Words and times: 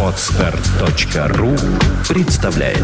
Отстар.ру 0.00 1.56
представляет 2.08 2.78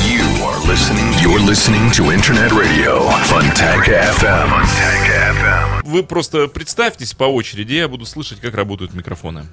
You 0.00 0.24
are 0.42 0.58
listening. 0.66 1.12
You're 1.22 1.38
listening 1.46 1.92
to 1.92 2.10
Internet 2.12 2.50
Radio 2.50 3.08
Funtank 3.28 3.86
FM. 3.86 4.50
Funtank 4.50 5.06
FM. 5.30 5.82
Вы 5.84 6.02
просто 6.02 6.48
представьтесь 6.48 7.14
по 7.14 7.24
очереди, 7.24 7.74
я 7.74 7.86
буду 7.86 8.04
слышать, 8.04 8.40
как 8.40 8.54
работают 8.54 8.94
микрофоны. 8.94 9.46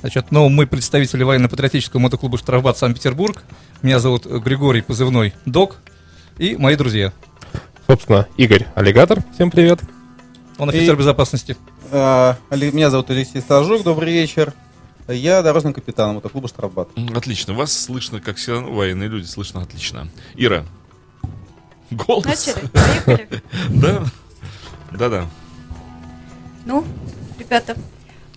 Значит, 0.00 0.26
ну, 0.30 0.50
мы 0.50 0.66
представители 0.66 1.22
военно-патриотического 1.22 2.00
мотоклуба 2.00 2.36
«Штрафбат» 2.36 2.76
Санкт-Петербург. 2.76 3.42
Меня 3.80 3.98
зовут 3.98 4.26
Григорий, 4.26 4.82
позывной 4.82 5.32
«Док». 5.46 5.78
И 6.36 6.54
мои 6.56 6.76
друзья. 6.76 7.14
Собственно, 7.86 8.26
Игорь 8.36 8.66
Аллигатор. 8.74 9.22
Всем 9.34 9.50
привет. 9.50 9.80
Он 10.58 10.68
офицер 10.70 10.94
И- 10.94 10.98
безопасности. 10.98 11.56
А, 11.92 12.36
Меня 12.50 12.90
зовут 12.90 13.10
Алексей 13.10 13.40
Стажук, 13.40 13.82
добрый 13.84 14.12
вечер. 14.12 14.52
Я 15.08 15.42
дорожный 15.42 15.72
капитан 15.72 16.16
мотоклуба 16.16 16.48
«Штрафбат». 16.48 16.88
Отлично, 17.14 17.54
вас 17.54 17.72
слышно, 17.72 18.20
как 18.20 18.36
все 18.38 18.60
военные 18.60 19.08
люди, 19.08 19.26
слышно 19.26 19.62
отлично. 19.62 20.08
Ира. 20.34 20.64
Голос. 21.92 22.24
Начали? 22.24 22.66
Поехали. 22.68 23.42
Да. 23.70 24.04
Да-да. 24.90 25.26
Ну, 26.64 26.84
ребята, 27.38 27.76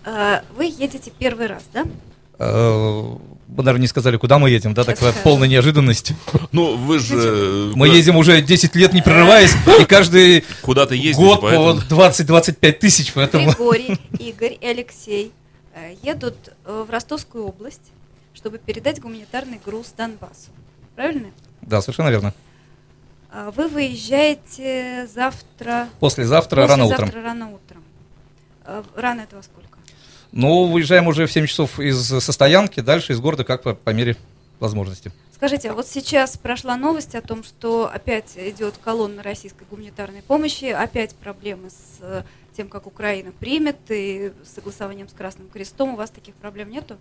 а, 0.04 0.44
вы 0.56 0.66
едете 0.66 1.10
первый 1.18 1.46
раз, 1.48 1.64
да? 1.72 1.84
Э, 2.40 3.16
Мы 3.48 3.62
даже 3.64 3.78
не 3.78 3.86
сказали, 3.86 4.16
куда 4.16 4.38
мы 4.38 4.48
едем, 4.48 4.72
да, 4.74 4.84
такая 4.84 5.12
полная 5.24 5.46
неожиданность. 5.48 6.12
Ну, 6.52 6.76
вы 6.76 6.98
же 6.98 7.72
Мы 7.74 7.86
куда- 7.86 7.96
ездим 7.96 8.16
уже 8.16 8.40
10 8.40 8.74
лет, 8.76 8.92
не 8.94 9.02
прерываясь, 9.02 9.52
и 9.78 9.84
каждый 9.84 10.44
куда-то 10.62 10.94
ездите, 10.94 11.18
год 11.18 11.42
поэтому... 11.42 11.80
по 11.80 11.94
20-25 11.94 12.72
тысяч, 12.72 13.12
поэтому... 13.12 13.50
Григорий, 13.50 13.98
Игорь 14.18 14.56
и 14.60 14.66
Алексей 14.66 15.32
э, 15.74 15.94
едут 16.02 16.36
э, 16.64 16.84
в 16.88 16.90
Ростовскую 16.90 17.44
область, 17.44 17.92
чтобы 18.34 18.56
передать 18.58 19.00
гуманитарный 19.00 19.60
груз 19.64 19.92
Донбассу. 19.96 20.50
Правильно? 20.96 21.28
Да, 21.60 21.80
совершенно 21.82 22.08
верно. 22.08 22.32
А 23.32 23.50
Вы 23.50 23.68
выезжаете 23.68 25.08
завтра... 25.14 25.88
Послезавтра, 26.00 26.66
рано 26.66 26.84
утром. 26.86 27.06
послезавтра 27.06 27.22
рано 27.22 27.50
утром. 27.52 27.84
Рано 28.96 29.20
это 29.20 29.36
во 29.36 29.42
сколько? 29.42 29.69
Ну, 30.32 30.66
выезжаем 30.66 31.06
уже 31.08 31.26
в 31.26 31.32
7 31.32 31.46
часов 31.46 31.80
из 31.80 32.06
со 32.06 32.32
стоянки, 32.32 32.80
дальше 32.80 33.12
из 33.12 33.20
города, 33.20 33.44
как 33.44 33.62
по, 33.62 33.74
по 33.74 33.90
мере 33.90 34.16
возможности. 34.60 35.12
Скажите, 35.34 35.70
а 35.70 35.74
вот 35.74 35.86
сейчас 35.88 36.36
прошла 36.36 36.76
новость 36.76 37.14
о 37.14 37.22
том, 37.22 37.42
что 37.42 37.90
опять 37.92 38.36
идет 38.36 38.74
колонна 38.84 39.22
российской 39.22 39.64
гуманитарной 39.70 40.22
помощи, 40.22 40.66
опять 40.66 41.14
проблемы 41.14 41.70
с 41.70 41.98
э, 42.02 42.22
тем, 42.54 42.68
как 42.68 42.86
Украина 42.86 43.32
примет, 43.32 43.78
и 43.88 44.32
с 44.44 44.54
согласованием 44.54 45.08
с 45.08 45.12
Красным 45.12 45.48
Крестом. 45.48 45.94
У 45.94 45.96
вас 45.96 46.10
таких 46.10 46.34
проблем 46.34 46.70
нету? 46.70 46.98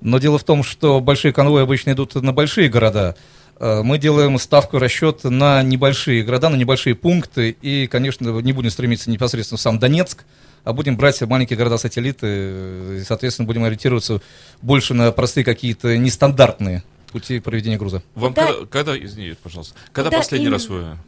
Но 0.00 0.18
дело 0.18 0.38
в 0.38 0.44
том, 0.44 0.62
что 0.62 1.00
большие 1.00 1.34
конвои 1.34 1.62
обычно 1.62 1.90
идут 1.90 2.14
на 2.14 2.32
большие 2.32 2.70
города. 2.70 3.14
Э, 3.58 3.82
Мы 3.82 3.98
делаем 3.98 4.38
ставку 4.38 4.78
расчет 4.78 5.22
на 5.24 5.62
небольшие 5.62 6.22
города, 6.22 6.48
на 6.48 6.56
небольшие 6.56 6.94
пункты. 6.94 7.50
И, 7.60 7.86
конечно, 7.88 8.30
не 8.40 8.52
будем 8.54 8.70
стремиться 8.70 9.10
непосредственно 9.10 9.58
в 9.58 9.60
сам 9.60 9.78
Донецк, 9.78 10.24
а 10.66 10.72
будем 10.72 10.96
брать 10.96 11.20
маленькие 11.22 11.56
города-сателлиты. 11.56 12.26
э, 12.26 12.98
И, 13.00 13.04
соответственно, 13.04 13.46
будем 13.46 13.62
ориентироваться 13.62 14.20
больше 14.62 14.94
на 14.94 15.12
простые 15.12 15.44
какие-то 15.44 15.96
нестандартные 15.96 16.82
пути 17.12 17.38
проведения 17.38 17.76
груза. 17.78 18.02
Вам 18.16 18.34
Куда- 18.34 18.46
когда, 18.48 18.66
когда, 18.66 18.98
извините, 18.98 19.38
пожалуйста, 19.40 19.74
когда 19.92 20.10
Куда 20.10 20.18
последний 20.18 20.48
раз 20.48 20.66
именно? 20.66 20.90
вы... 20.90 20.98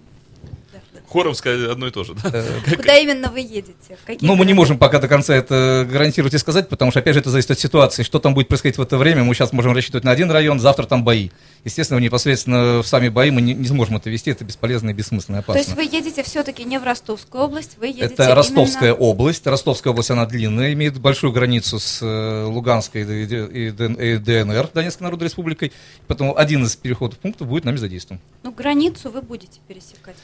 Хором 1.09 1.35
сказать 1.35 1.71
одно 1.71 1.87
и 1.87 1.91
то 1.91 2.05
же, 2.05 2.15
да? 2.15 2.31
Э, 2.33 2.77
Куда 2.77 2.97
именно 2.99 3.31
вы 3.31 3.41
едете? 3.41 3.97
Какие 4.05 4.29
Ну, 4.29 4.37
мы 4.37 4.45
не 4.45 4.53
можем 4.53 4.79
пока 4.79 4.99
до 4.99 5.09
конца 5.09 5.35
это 5.35 5.89
гарантировать 5.91 6.35
и 6.35 6.39
сказать, 6.39 6.69
потому 6.69 6.91
что, 6.91 7.01
опять 7.01 7.15
же, 7.15 7.21
это 7.21 7.31
зависит 7.31 7.51
от 7.51 7.59
ситуации. 7.59 8.03
Что 8.03 8.19
там 8.19 8.35
будет 8.35 8.49
происходить 8.49 8.77
в 8.77 8.83
это 8.83 8.99
время, 8.99 9.25
мы 9.25 9.35
сейчас 9.35 9.53
можем 9.53 9.73
рассчитывать 9.75 10.05
на 10.05 10.11
один 10.11 10.31
район, 10.31 10.61
завтра 10.61 10.85
там 10.85 11.05
бои. 11.05 11.31
Естественно, 11.65 11.99
непосредственно 11.99 12.83
в 12.83 12.87
сами 12.87 13.09
бои 13.09 13.31
мы 13.31 13.41
не, 13.41 13.55
не 13.55 13.67
сможем 13.67 13.97
это 13.97 14.11
вести, 14.11 14.31
это 14.31 14.45
бесполезно 14.45 14.91
и 14.91 14.93
бессмысленно, 14.93 15.37
и 15.37 15.39
То 15.41 15.53
опасно. 15.53 15.59
есть 15.61 15.75
вы 15.75 15.83
едете 15.85 16.23
все-таки 16.23 16.65
не 16.65 16.79
в 16.79 16.85
Ростовскую 16.85 17.43
область, 17.45 17.79
вы 17.79 17.87
едете 17.89 18.05
Это 18.05 18.35
Ростовская 18.35 18.91
именно- 18.91 19.05
область. 19.05 19.47
Ростовская 19.47 19.93
область, 19.93 20.11
она 20.11 20.27
длинная, 20.27 20.73
имеет 20.75 20.99
большую 20.99 21.33
границу 21.33 21.79
с 21.79 22.01
э, 22.03 22.45
Луганской 22.45 23.03
и 23.03 23.71
ДНР, 23.71 24.69
Донецкой 24.75 25.05
Народной 25.05 25.27
Республикой. 25.27 25.73
Поэтому 26.07 26.37
один 26.37 26.65
из 26.65 26.77
переходов 26.77 27.19
пунктов 27.19 27.49
будет 27.49 27.65
нами 27.65 27.77
задействован. 27.77 28.21
Ну, 28.43 28.53
границу 28.53 29.11
вы 29.11 29.23
будете 29.23 29.61
пересекать. 29.67 30.17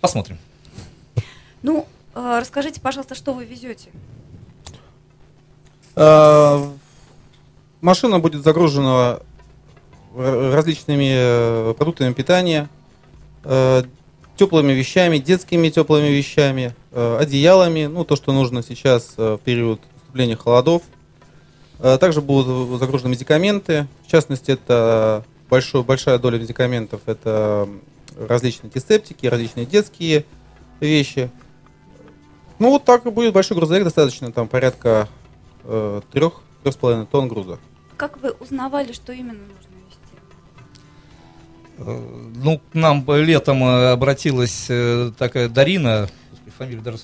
Посмотрим. 0.00 0.38
Ну, 1.62 1.86
э, 2.14 2.38
расскажите, 2.40 2.80
пожалуйста, 2.80 3.14
что 3.14 3.32
вы 3.32 3.44
везете? 3.44 3.90
А, 5.96 6.72
Машина 7.80 8.18
будет 8.18 8.42
загружена 8.42 9.20
различными 10.14 11.12
э, 11.14 11.74
продуктами 11.74 12.12
питания, 12.12 12.68
э, 13.44 13.82
теплыми 14.36 14.72
вещами, 14.72 15.18
детскими 15.18 15.68
теплыми 15.68 16.08
вещами, 16.08 16.74
э, 16.92 17.18
одеялами, 17.20 17.86
ну, 17.86 18.04
то, 18.04 18.16
что 18.16 18.32
нужно 18.32 18.62
сейчас 18.62 19.14
э, 19.16 19.34
в 19.34 19.38
период 19.44 19.80
наступления 19.94 20.36
холодов. 20.36 20.82
Э, 21.78 21.96
Также 21.98 22.20
будут 22.20 22.80
загружены 22.80 23.10
медикаменты. 23.10 23.86
В 24.06 24.10
частности, 24.10 24.50
это 24.50 25.24
большой, 25.48 25.82
большая 25.84 26.18
доля 26.18 26.38
медикаментов. 26.38 27.02
Это 27.06 27.68
различные 28.28 28.68
антисептики, 28.68 29.26
различные 29.26 29.66
детские 29.66 30.24
вещи. 30.80 31.30
Ну, 32.58 32.70
вот 32.70 32.84
так 32.84 33.06
и 33.06 33.10
будет 33.10 33.32
большой 33.32 33.56
грузовик, 33.56 33.84
достаточно 33.84 34.30
там 34.32 34.46
порядка 34.48 35.08
э, 35.64 36.00
с 36.64 36.76
половиной 36.76 37.06
тонн 37.06 37.28
груза. 37.28 37.58
Как 37.96 38.20
вы 38.22 38.30
узнавали, 38.32 38.92
что 38.92 39.12
именно 39.12 39.40
нужно 39.40 39.74
везти? 39.88 40.14
Э, 41.78 42.30
Ну, 42.42 42.58
к 42.58 42.74
нам 42.74 43.04
летом 43.08 43.64
э, 43.64 43.92
обратилась 43.92 44.66
э, 44.68 45.12
такая 45.16 45.48
Дарина, 45.48 46.08
фамилию 46.60 46.82
даже 46.82 46.98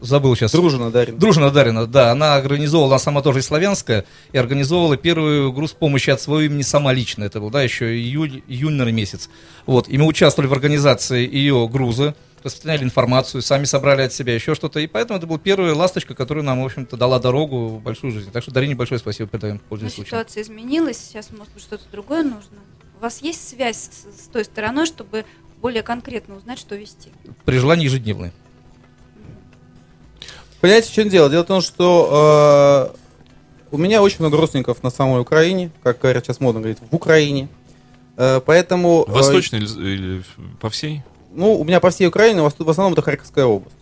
забыл 0.00 0.34
сейчас. 0.34 0.52
Дружина 0.52 0.90
дарим. 0.90 1.18
Дружина 1.18 1.50
Дарина, 1.50 1.86
да, 1.86 2.10
она 2.10 2.36
организовала, 2.36 2.88
она 2.92 2.98
сама 2.98 3.20
тоже 3.20 3.40
из 3.40 3.46
Славянска, 3.46 4.06
и 4.32 4.38
организовала 4.38 4.96
первую 4.96 5.52
груз 5.52 5.72
помощи 5.72 6.08
от 6.08 6.20
своего 6.22 6.40
имени 6.40 6.62
сама 6.62 6.92
лично, 6.94 7.24
это 7.24 7.38
был, 7.38 7.50
да, 7.50 7.62
еще 7.62 7.94
июль, 7.94 8.42
июнь, 8.48 8.72
наверное, 8.72 8.96
месяц. 8.96 9.28
Вот, 9.66 9.88
и 9.88 9.98
мы 9.98 10.06
участвовали 10.06 10.48
в 10.48 10.54
организации 10.54 11.28
ее 11.30 11.68
груза, 11.70 12.14
распространяли 12.42 12.84
информацию, 12.84 13.42
сами 13.42 13.64
собрали 13.64 14.02
от 14.02 14.12
себя 14.14 14.34
еще 14.34 14.54
что-то, 14.54 14.80
и 14.80 14.86
поэтому 14.86 15.18
это 15.18 15.26
была 15.26 15.38
первая 15.38 15.74
ласточка, 15.74 16.14
которая 16.14 16.42
нам, 16.42 16.62
в 16.62 16.64
общем-то, 16.64 16.96
дала 16.96 17.18
дорогу 17.18 17.68
в 17.68 17.82
большую 17.82 18.10
жизнь. 18.12 18.30
Так 18.30 18.42
что 18.42 18.52
Дарине 18.52 18.74
большое 18.74 18.98
спасибо 18.98 19.28
передаем, 19.28 19.56
Ну, 19.56 19.60
пользуясь 19.68 19.94
случаем. 19.94 20.06
ситуация 20.18 20.42
изменилась, 20.42 20.96
сейчас, 20.96 21.30
может 21.30 21.52
быть, 21.52 21.62
что-то 21.62 21.84
другое 21.92 22.22
нужно. 22.22 22.58
У 22.98 23.02
вас 23.02 23.20
есть 23.20 23.46
связь 23.48 23.76
с, 23.90 24.24
с 24.24 24.28
той 24.28 24.44
стороной, 24.46 24.86
чтобы 24.86 25.24
более 25.60 25.82
конкретно 25.82 26.36
узнать, 26.36 26.58
что 26.58 26.74
вести? 26.74 27.10
При 27.44 27.58
желании 27.58 27.84
ежедневной. 27.84 28.32
Понимаете, 30.64 30.88
в 30.88 30.92
чем 30.94 31.10
дело? 31.10 31.28
Дело 31.28 31.42
в 31.42 31.46
том, 31.46 31.60
что 31.60 32.90
э, 32.90 32.96
у 33.70 33.76
меня 33.76 34.00
очень 34.00 34.16
много 34.20 34.38
родственников 34.38 34.82
на 34.82 34.88
самой 34.88 35.20
Украине, 35.20 35.70
как 35.82 35.98
говорят 36.00 36.24
сейчас 36.24 36.40
модно 36.40 36.62
говорить, 36.62 36.78
в 36.90 36.94
Украине. 36.96 37.48
Э, 38.16 38.40
поэтому... 38.42 39.04
э, 39.06 39.12
Восточный 39.12 39.58
или, 39.58 39.66
или 39.66 40.22
по 40.62 40.70
всей? 40.70 41.02
Ну, 41.34 41.52
у 41.60 41.64
меня 41.64 41.80
по 41.80 41.90
всей 41.90 42.06
Украине, 42.06 42.40
в 42.40 42.46
ос- 42.46 42.54
в 42.56 42.70
основном 42.70 42.94
это 42.94 43.02
Харьковская 43.02 43.44
область. 43.44 43.76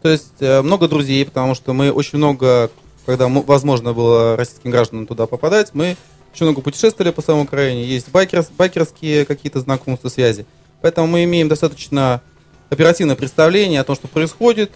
То 0.00 0.08
есть 0.08 0.32
э, 0.40 0.62
много 0.62 0.88
друзей, 0.88 1.26
потому 1.26 1.54
что 1.54 1.74
мы 1.74 1.92
очень 1.92 2.16
много, 2.16 2.70
когда 3.04 3.28
мо- 3.28 3.42
возможно 3.42 3.92
было 3.92 4.34
российским 4.34 4.70
гражданам 4.70 5.06
туда 5.06 5.26
попадать, 5.26 5.74
мы 5.74 5.94
очень 6.32 6.46
много 6.46 6.62
путешествовали 6.62 7.12
по 7.12 7.20
самой 7.20 7.42
Украине, 7.42 7.84
есть 7.84 8.08
байкерс- 8.08 8.48
байкерские 8.56 9.26
какие-то 9.26 9.60
знакомства, 9.60 10.08
связи. 10.08 10.46
Поэтому 10.80 11.06
мы 11.06 11.24
имеем 11.24 11.48
достаточно 11.48 12.22
оперативное 12.70 13.14
представление 13.14 13.82
о 13.82 13.84
том, 13.84 13.94
что 13.94 14.08
происходит, 14.08 14.72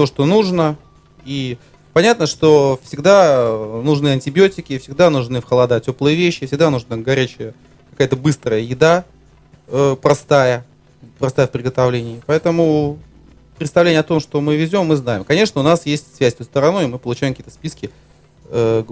то, 0.00 0.06
что 0.06 0.24
нужно. 0.24 0.78
И 1.26 1.58
понятно, 1.92 2.26
что 2.26 2.80
всегда 2.82 3.34
э, 3.36 3.82
нужны 3.84 4.08
антибиотики, 4.08 4.78
всегда 4.78 5.10
нужны 5.10 5.42
в 5.42 5.44
холода 5.44 5.78
теплые 5.78 6.16
вещи, 6.16 6.46
всегда 6.46 6.70
нужна 6.70 6.96
горячая 6.96 7.52
какая-то 7.90 8.16
быстрая 8.16 8.60
еда, 8.60 9.04
э, 9.68 9.96
простая, 10.00 10.64
простая 11.18 11.48
в 11.48 11.50
приготовлении. 11.50 12.22
Поэтому 12.24 12.98
представление 13.58 14.00
о 14.00 14.04
том, 14.04 14.20
что 14.20 14.40
мы 14.40 14.56
везем, 14.56 14.86
мы 14.86 14.96
знаем. 14.96 15.22
Конечно, 15.22 15.60
у 15.60 15.64
нас 15.64 15.84
есть 15.84 16.16
связь 16.16 16.32
с 16.32 16.36
той 16.36 16.46
стороной, 16.46 16.86
мы 16.86 16.98
получаем 16.98 17.34
какие-то 17.34 17.52
списки 17.52 17.90
э, 18.46 18.82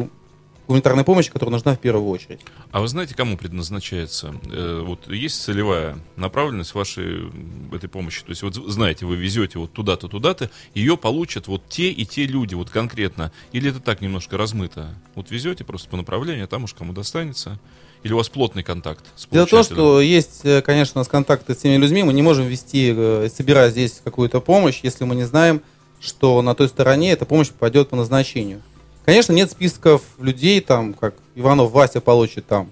гу- 0.68 0.78
гуманитарной 0.78 1.04
помощи, 1.04 1.30
которая 1.30 1.52
нужна 1.52 1.74
в 1.74 1.78
первую 1.78 2.08
очередь. 2.08 2.40
А 2.70 2.80
вы 2.80 2.88
знаете, 2.88 3.14
кому 3.14 3.36
предназначается? 3.36 4.34
Э, 4.50 4.82
вот 4.84 5.10
есть 5.10 5.42
целевая 5.42 5.98
направленность 6.16 6.74
вашей 6.74 7.30
этой 7.72 7.88
помощи? 7.88 8.20
То 8.20 8.30
есть 8.30 8.42
вот 8.42 8.54
знаете, 8.54 9.06
вы 9.06 9.16
везете 9.16 9.58
вот 9.58 9.72
туда-то, 9.72 10.08
туда-то, 10.08 10.50
ее 10.74 10.96
получат 10.96 11.48
вот 11.48 11.62
те 11.68 11.90
и 11.90 12.04
те 12.04 12.26
люди, 12.26 12.54
вот 12.54 12.70
конкретно. 12.70 13.32
Или 13.52 13.70
это 13.70 13.80
так 13.80 14.00
немножко 14.00 14.36
размыто? 14.36 14.94
Вот 15.14 15.30
везете 15.30 15.64
просто 15.64 15.88
по 15.88 15.96
направлению, 15.96 16.44
а 16.44 16.48
там 16.48 16.64
уж 16.64 16.74
кому 16.74 16.92
достанется. 16.92 17.58
Или 18.04 18.12
у 18.12 18.16
вас 18.16 18.28
плотный 18.28 18.62
контакт 18.62 19.04
с 19.16 19.26
Дело 19.26 19.46
в 19.46 19.50
том, 19.50 19.64
что 19.64 20.00
есть, 20.00 20.42
э, 20.44 20.62
конечно, 20.62 20.92
у 20.96 21.00
нас 21.00 21.08
контакты 21.08 21.54
с 21.54 21.58
теми 21.58 21.76
людьми, 21.82 22.04
мы 22.04 22.12
не 22.12 22.22
можем 22.22 22.46
вести, 22.46 22.94
э, 22.96 23.28
собирая 23.34 23.70
здесь 23.70 24.00
какую-то 24.04 24.40
помощь, 24.40 24.80
если 24.84 25.04
мы 25.04 25.16
не 25.16 25.24
знаем, 25.24 25.62
что 26.00 26.40
на 26.42 26.54
той 26.54 26.68
стороне 26.68 27.10
эта 27.10 27.24
помощь 27.26 27.48
пойдет 27.48 27.88
по 27.88 27.96
назначению. 27.96 28.62
Конечно, 29.08 29.32
нет 29.32 29.50
списков 29.50 30.02
людей, 30.18 30.60
там, 30.60 30.92
как 30.92 31.14
Иванов 31.34 31.70
Вася 31.72 32.02
получит 32.02 32.46
там 32.46 32.68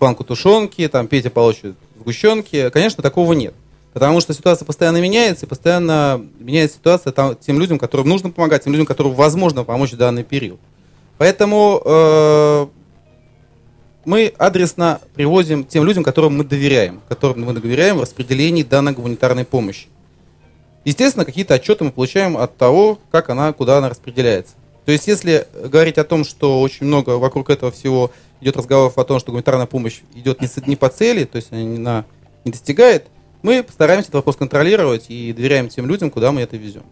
банку 0.00 0.24
тушенки, 0.24 0.88
там 0.88 1.06
Петя 1.06 1.28
получит 1.28 1.74
сгущенки. 2.00 2.70
Конечно, 2.70 3.02
такого 3.02 3.34
нет. 3.34 3.52
Потому 3.92 4.22
что 4.22 4.32
ситуация 4.32 4.64
постоянно 4.64 5.02
меняется, 5.02 5.44
и 5.44 5.48
постоянно 5.50 6.24
меняется 6.40 6.78
ситуация 6.78 7.12
там, 7.12 7.36
тем 7.36 7.60
людям, 7.60 7.78
которым 7.78 8.08
нужно 8.08 8.30
помогать, 8.30 8.64
тем 8.64 8.72
людям, 8.72 8.86
которым 8.86 9.12
возможно 9.12 9.64
помочь 9.64 9.92
в 9.92 9.98
данный 9.98 10.24
период. 10.24 10.60
Поэтому 11.18 11.82
э, 11.84 12.66
мы 14.06 14.32
адресно 14.38 15.02
привозим 15.14 15.66
тем 15.66 15.84
людям, 15.84 16.04
которым 16.04 16.38
мы 16.38 16.44
доверяем, 16.44 17.02
которым 17.06 17.44
мы 17.44 17.52
доверяем 17.52 17.98
в 17.98 18.00
распределении 18.00 18.62
данной 18.62 18.94
гуманитарной 18.94 19.44
помощи. 19.44 19.88
Естественно, 20.86 21.26
какие-то 21.26 21.52
отчеты 21.52 21.84
мы 21.84 21.92
получаем 21.92 22.38
от 22.38 22.56
того, 22.56 22.98
как 23.10 23.28
она, 23.28 23.52
куда 23.52 23.76
она 23.76 23.90
распределяется. 23.90 24.54
То 24.88 24.92
есть, 24.92 25.06
если 25.06 25.46
говорить 25.52 25.98
о 25.98 26.04
том, 26.04 26.24
что 26.24 26.62
очень 26.62 26.86
много 26.86 27.18
вокруг 27.18 27.50
этого 27.50 27.70
всего 27.70 28.10
идет 28.40 28.56
разговоров 28.56 28.96
о 28.96 29.04
том, 29.04 29.20
что 29.20 29.32
гуманитарная 29.32 29.66
помощь 29.66 30.00
идет 30.14 30.40
не, 30.40 30.48
не 30.66 30.76
по 30.76 30.88
цели, 30.88 31.26
то 31.26 31.36
есть 31.36 31.52
она 31.52 31.62
не, 31.62 31.76
на, 31.76 32.06
не 32.46 32.52
достигает, 32.52 33.08
мы 33.42 33.62
постараемся 33.62 34.06
этот 34.06 34.14
вопрос 34.14 34.36
контролировать 34.36 35.10
и 35.10 35.34
доверяем 35.34 35.68
тем 35.68 35.86
людям, 35.86 36.10
куда 36.10 36.32
мы 36.32 36.40
это 36.40 36.56
везем. 36.56 36.84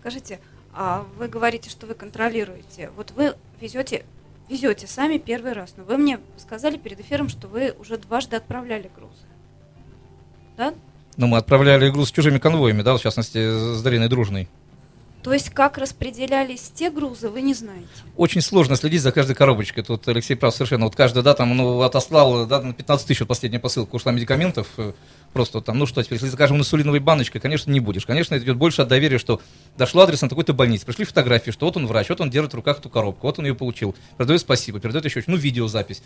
Скажите, 0.00 0.38
а 0.74 1.06
вы 1.16 1.28
говорите, 1.28 1.70
что 1.70 1.86
вы 1.86 1.94
контролируете. 1.94 2.90
Вот 2.94 3.10
вы 3.12 3.36
везете, 3.58 4.04
везете 4.50 4.86
сами 4.86 5.16
первый 5.16 5.54
раз, 5.54 5.72
но 5.78 5.84
вы 5.84 5.96
мне 5.96 6.20
сказали 6.36 6.76
перед 6.76 7.00
эфиром, 7.00 7.30
что 7.30 7.48
вы 7.48 7.74
уже 7.80 7.96
дважды 7.96 8.36
отправляли 8.36 8.90
грузы. 8.94 9.24
Да? 10.58 10.74
Ну, 11.16 11.26
мы 11.26 11.38
отправляли 11.38 11.88
груз 11.88 12.10
с 12.10 12.12
чужими 12.12 12.36
конвоями, 12.36 12.82
да, 12.82 12.98
в 12.98 13.00
частности, 13.00 13.38
с 13.48 13.80
Дариной 13.80 14.10
Дружной. 14.10 14.46
То 15.26 15.32
есть 15.32 15.50
как 15.50 15.76
распределялись 15.76 16.70
те 16.72 16.88
грузы, 16.88 17.30
вы 17.30 17.42
не 17.42 17.52
знаете. 17.52 17.88
Очень 18.16 18.40
сложно 18.40 18.76
следить 18.76 19.02
за 19.02 19.10
каждой 19.10 19.34
коробочкой. 19.34 19.82
Тут 19.82 20.06
Алексей 20.06 20.36
прав 20.36 20.54
совершенно. 20.54 20.84
Вот 20.84 20.94
каждый, 20.94 21.24
да, 21.24 21.34
там, 21.34 21.56
ну, 21.56 21.82
отослал, 21.82 22.46
да, 22.46 22.62
на 22.62 22.72
15 22.72 23.08
тысяч 23.08 23.18
вот 23.18 23.26
последняя 23.30 23.58
посылка 23.58 23.96
ушла 23.96 24.12
медикаментов. 24.12 24.68
э, 24.76 24.92
Просто 25.32 25.60
там, 25.60 25.80
ну 25.80 25.86
что 25.86 26.00
теперь, 26.00 26.18
если 26.18 26.28
закажем 26.28 26.58
инсулиновой 26.58 27.00
баночкой, 27.00 27.40
конечно, 27.40 27.72
не 27.72 27.80
будешь. 27.80 28.06
Конечно, 28.06 28.36
это 28.36 28.44
идет 28.44 28.56
больше 28.56 28.82
от 28.82 28.88
доверия, 28.88 29.18
что 29.18 29.40
дошло 29.76 30.02
адрес 30.02 30.22
на 30.22 30.28
такой-то 30.28 30.52
больнице, 30.52 30.86
пришли 30.86 31.04
фотографии, 31.04 31.50
что 31.50 31.66
вот 31.66 31.76
он 31.76 31.88
врач, 31.88 32.08
вот 32.08 32.20
он 32.20 32.30
держит 32.30 32.52
в 32.52 32.56
руках 32.56 32.78
эту 32.78 32.88
коробку, 32.88 33.26
вот 33.26 33.40
он 33.40 33.46
ее 33.46 33.56
получил, 33.56 33.96
передает 34.16 34.42
спасибо, 34.42 34.78
передает 34.78 35.06
еще, 35.06 35.24
ну, 35.26 35.36
видеозапись. 35.36 36.04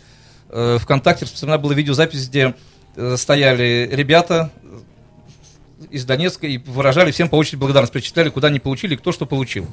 Э, 0.49 0.79
Вконтакте 0.81 1.25
распространена 1.25 1.59
была 1.59 1.75
видеозапись, 1.75 2.27
где 2.27 2.55
э, 2.95 3.17
стояли 3.17 3.87
ребята 3.91 4.49
из 5.89 6.05
Донецка 6.05 6.47
и 6.47 6.57
выражали 6.57 7.11
всем 7.11 7.29
по 7.29 7.35
очереди 7.35 7.57
благодарность, 7.59 7.93
перечисляли, 7.93 8.29
куда 8.29 8.49
они 8.49 8.59
получили 8.59 8.95
кто 8.95 9.11
что 9.11 9.25
получил. 9.25 9.67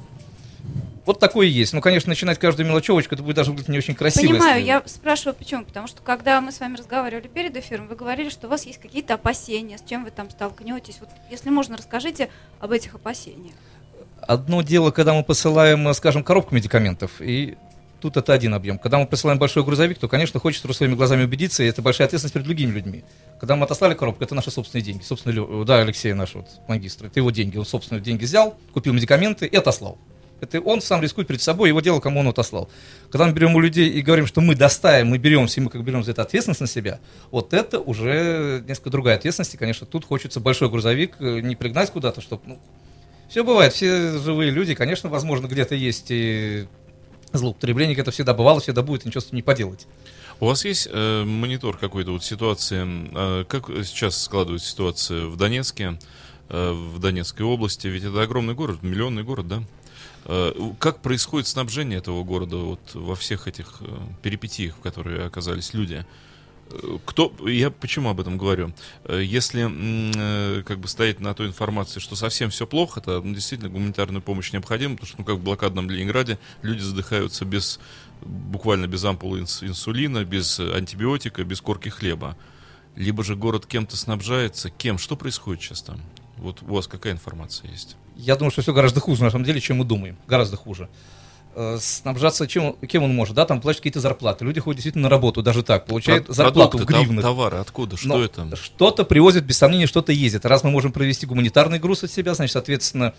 Вот 1.06 1.20
такое 1.20 1.46
есть. 1.46 1.72
Ну, 1.72 1.81
конечно, 1.81 2.10
начинать 2.10 2.38
каждую 2.38 2.66
мелочевочку, 2.66 3.14
это 3.14 3.22
будет 3.25 3.37
даже 3.37 3.50
выглядеть 3.50 3.70
не 3.70 3.78
очень 3.78 3.94
красиво. 3.94 4.31
Понимаю, 4.31 4.56
если- 4.56 4.66
я 4.69 4.82
спрашиваю, 4.84 5.34
почему. 5.34 5.64
Потому 5.64 5.87
что 5.87 6.02
когда 6.02 6.38
мы 6.43 6.52
с 6.52 6.60
вами 6.60 6.76
разговаривали 6.76 7.28
перед 7.28 7.56
эфиром, 7.56 7.88
вы 7.88 7.96
говорили, 7.96 8.28
что 8.28 8.46
у 8.46 8.50
вас 8.50 8.66
есть 8.66 8.78
какие-то 8.78 9.14
опасения, 9.14 9.78
с 9.78 9.82
чем 9.88 10.05
вы 10.05 10.10
там 10.10 10.28
столкнетесь. 10.28 10.99
Вот, 11.00 11.08
если 11.31 11.49
можно, 11.49 11.78
расскажите 11.78 12.28
об 12.60 12.72
этих 12.72 12.94
опасениях. 12.94 13.55
Одно 14.20 14.60
дело, 14.60 14.90
когда 14.90 15.14
мы 15.14 15.22
посылаем, 15.25 15.88
э, 15.88 15.94
скажем, 15.94 16.22
коробку 16.22 16.55
медикаментов, 16.55 17.12
и 17.20 17.56
тут 18.02 18.19
это 18.19 18.34
один 18.34 18.52
объем. 18.52 18.78
Когда 18.78 18.99
мы 18.99 19.06
посылаем 19.06 19.38
большой 19.38 19.64
грузовик, 19.64 19.99
то, 19.99 20.08
конечно, 20.08 20.38
хочется 20.40 20.70
своими 20.75 20.94
глазами 20.94 21.25
убедиться, 21.25 21.62
и 21.62 21.66
это 21.66 21.81
большая 21.81 22.06
ответственность 22.08 22.34
перед 22.34 22.44
другими 22.44 22.70
людьми. 22.72 23.05
Когда 23.38 23.56
мы 23.56 23.64
отослали 23.64 23.94
коробку, 23.94 24.25
это 24.25 24.35
наши 24.35 24.50
собственные 24.50 24.85
деньги. 24.85 25.02
Собственно, 25.02 25.64
да, 25.64 25.81
Алексей 25.81 26.12
наш 26.12 26.35
вот 26.35 26.46
магистр, 26.67 27.06
это 27.06 27.20
его 27.20 27.31
деньги. 27.31 27.56
Он 27.56 27.64
собственные 27.64 28.02
деньги 28.02 28.25
взял, 28.25 28.56
купил 28.73 28.93
медикаменты 28.93 29.46
и 29.46 29.56
отослал. 29.56 29.99
Это 30.40 30.61
он 30.61 30.81
сам 30.81 31.02
рискует 31.02 31.26
перед 31.26 31.43
собой, 31.43 31.69
его 31.69 31.81
дело, 31.81 32.00
кому 32.00 32.20
он 32.20 32.29
отослал. 32.29 32.70
Когда 33.11 33.26
мы 33.26 33.32
берем 33.32 33.55
у 33.56 33.61
людей 33.61 33.88
и 33.88 34.02
говорим, 34.02 34.26
что 34.26 34.40
мы 34.40 34.55
достаем, 34.55 35.08
мы 35.08 35.19
беремся, 35.19 35.61
и 35.61 35.64
мы 35.64 35.70
как 35.70 35.82
берем 35.82 36.05
за 36.05 36.12
это 36.12 36.23
ответственность 36.23 36.61
на 36.61 36.67
себя, 36.67 37.00
вот 37.31 37.52
это 37.55 37.81
уже 37.81 38.62
несколько 38.67 38.90
другая 38.90 39.17
ответственность. 39.17 39.55
И, 39.55 39.56
конечно, 39.56 39.87
тут 39.87 40.05
хочется 40.05 40.38
большой 40.38 40.70
грузовик 40.70 41.17
э, 41.19 41.41
не 41.41 41.56
пригнать 41.56 41.91
куда-то, 41.91 42.20
чтобы 42.20 42.43
ну, 42.46 42.58
все 43.29 43.43
бывает, 43.43 43.73
все 43.73 44.19
живые 44.19 44.50
люди, 44.50 44.75
конечно, 44.75 45.08
возможно, 45.08 45.49
где-то 45.49 45.75
есть 45.75 46.06
и 46.11 46.67
злоупотребление, 47.32 47.96
это 47.96 48.11
всегда 48.11 48.32
бывало, 48.32 48.61
всегда 48.61 48.82
будет, 48.82 49.05
ничего 49.05 49.20
с 49.20 49.26
этим 49.26 49.37
не 49.37 49.43
поделать. 49.43 49.87
У 50.40 50.46
вас 50.46 50.64
есть 50.64 50.88
э, 50.90 51.25
монитор 51.25 51.76
какой-то 51.79 52.12
вот 52.12 52.23
ситуации? 52.23 52.87
э, 53.12 53.44
как 53.44 53.67
сейчас 53.85 54.23
складывается 54.23 54.69
ситуация 54.69 55.26
в 55.26 55.37
Донецке, 55.37 55.99
э, 56.49 56.73
в 56.73 57.00
Донецкой 57.00 57.44
области? 57.44 57.88
Ведь 57.88 58.05
это 58.05 58.23
огромный 58.23 58.55
город, 58.55 58.85
миллионный 58.85 59.25
город, 59.25 59.49
да? 59.49 59.62
Э, 60.26 60.52
как 60.79 61.02
происходит 61.02 61.49
снабжение 61.49 61.99
этого 61.99 62.23
города 62.23 62.56
вот 62.56 62.81
во 62.94 63.17
всех 63.17 63.49
этих 63.49 63.79
э, 63.81 63.87
перипетиях, 64.23 64.76
в 64.76 64.81
которые 64.81 65.25
оказались 65.26 65.75
люди? 65.75 66.06
Э, 66.70 66.99
Кто, 67.05 67.32
я 67.44 67.70
почему 67.73 68.08
об 68.11 68.20
этом 68.20 68.38
говорю? 68.38 68.73
Э, 69.06 69.20
Если 69.20 69.67
э, 69.69 70.62
как 70.62 70.79
бы 70.79 70.87
стоять 70.87 71.19
на 71.19 71.34
той 71.34 71.49
информации, 71.49 71.99
что 71.99 72.14
совсем 72.14 72.50
все 72.50 72.64
плохо, 72.64 73.00
то 73.00 73.20
ну, 73.20 73.34
действительно 73.34 73.70
гуманитарная 73.70 74.20
помощь 74.20 74.52
необходима, 74.52 74.94
потому 74.94 75.08
что 75.08 75.19
ну, 75.19 75.25
как 75.25 75.37
в 75.37 75.43
блокадном 75.43 75.91
Ленинграде 75.91 76.38
люди 76.62 76.81
задыхаются 76.81 77.44
без 77.44 77.81
буквально 78.23 78.87
без 78.87 79.05
ампулы 79.05 79.41
инс- 79.41 79.62
инсулина, 79.67 80.25
без 80.25 80.59
э, 80.61 80.75
антибиотика, 80.76 81.44
без 81.44 81.61
корки 81.61 81.88
хлеба. 81.88 82.37
Либо 82.97 83.23
же 83.23 83.37
город 83.37 83.67
кем-то 83.67 83.97
снабжается. 83.97 84.70
Кем? 84.70 84.99
Что 84.99 85.17
происходит 85.17 85.62
сейчас 85.62 85.82
там? 85.82 86.00
Вот 86.37 86.62
у 86.62 86.75
вас 86.75 86.87
какая 86.87 87.12
информация 87.12 87.70
есть? 87.70 87.97
Я 88.17 88.37
думаю, 88.37 88.50
что 88.50 88.62
все 88.62 88.73
гораздо 88.73 89.00
хуже 89.00 89.23
на 89.25 89.31
самом 89.31 89.44
деле, 89.44 89.61
чем 89.61 89.79
мы 89.79 89.85
думаем. 89.85 90.17
Гораздо 90.26 90.56
хуже. 90.56 90.88
Э, 91.55 91.79
Снабжаться 91.81 92.47
чем, 92.47 92.75
кем 92.88 93.03
он 93.05 93.15
может, 93.15 93.35
да, 93.35 93.44
там 93.47 93.61
платят 93.61 93.81
какие-то 93.81 94.00
зарплаты. 94.00 94.44
Люди 94.44 94.61
ходят 94.61 94.76
действительно 94.79 95.05
на 95.05 95.09
работу, 95.09 95.43
даже 95.43 95.62
так, 95.62 95.87
получают 95.87 96.26
Про- 96.26 96.32
зарплату 96.35 96.79
в 96.79 96.85
гривнах. 96.85 97.23
товары, 97.25 97.59
откуда? 97.59 97.97
Что 97.97 98.09
Но 98.09 98.23
это? 98.23 98.55
Что-то 98.56 99.05
привозят, 99.05 99.44
без 99.44 99.59
сомнения, 99.59 99.87
что-то 99.87 100.12
ездит. 100.12 100.44
Раз 100.44 100.62
мы 100.65 100.70
можем 100.70 100.93
провести 100.93 101.26
гуманитарный 101.26 101.79
груз 101.79 102.05
от 102.05 102.11
себя, 102.11 102.35
значит, 102.35 102.53
соответственно, 102.53 103.15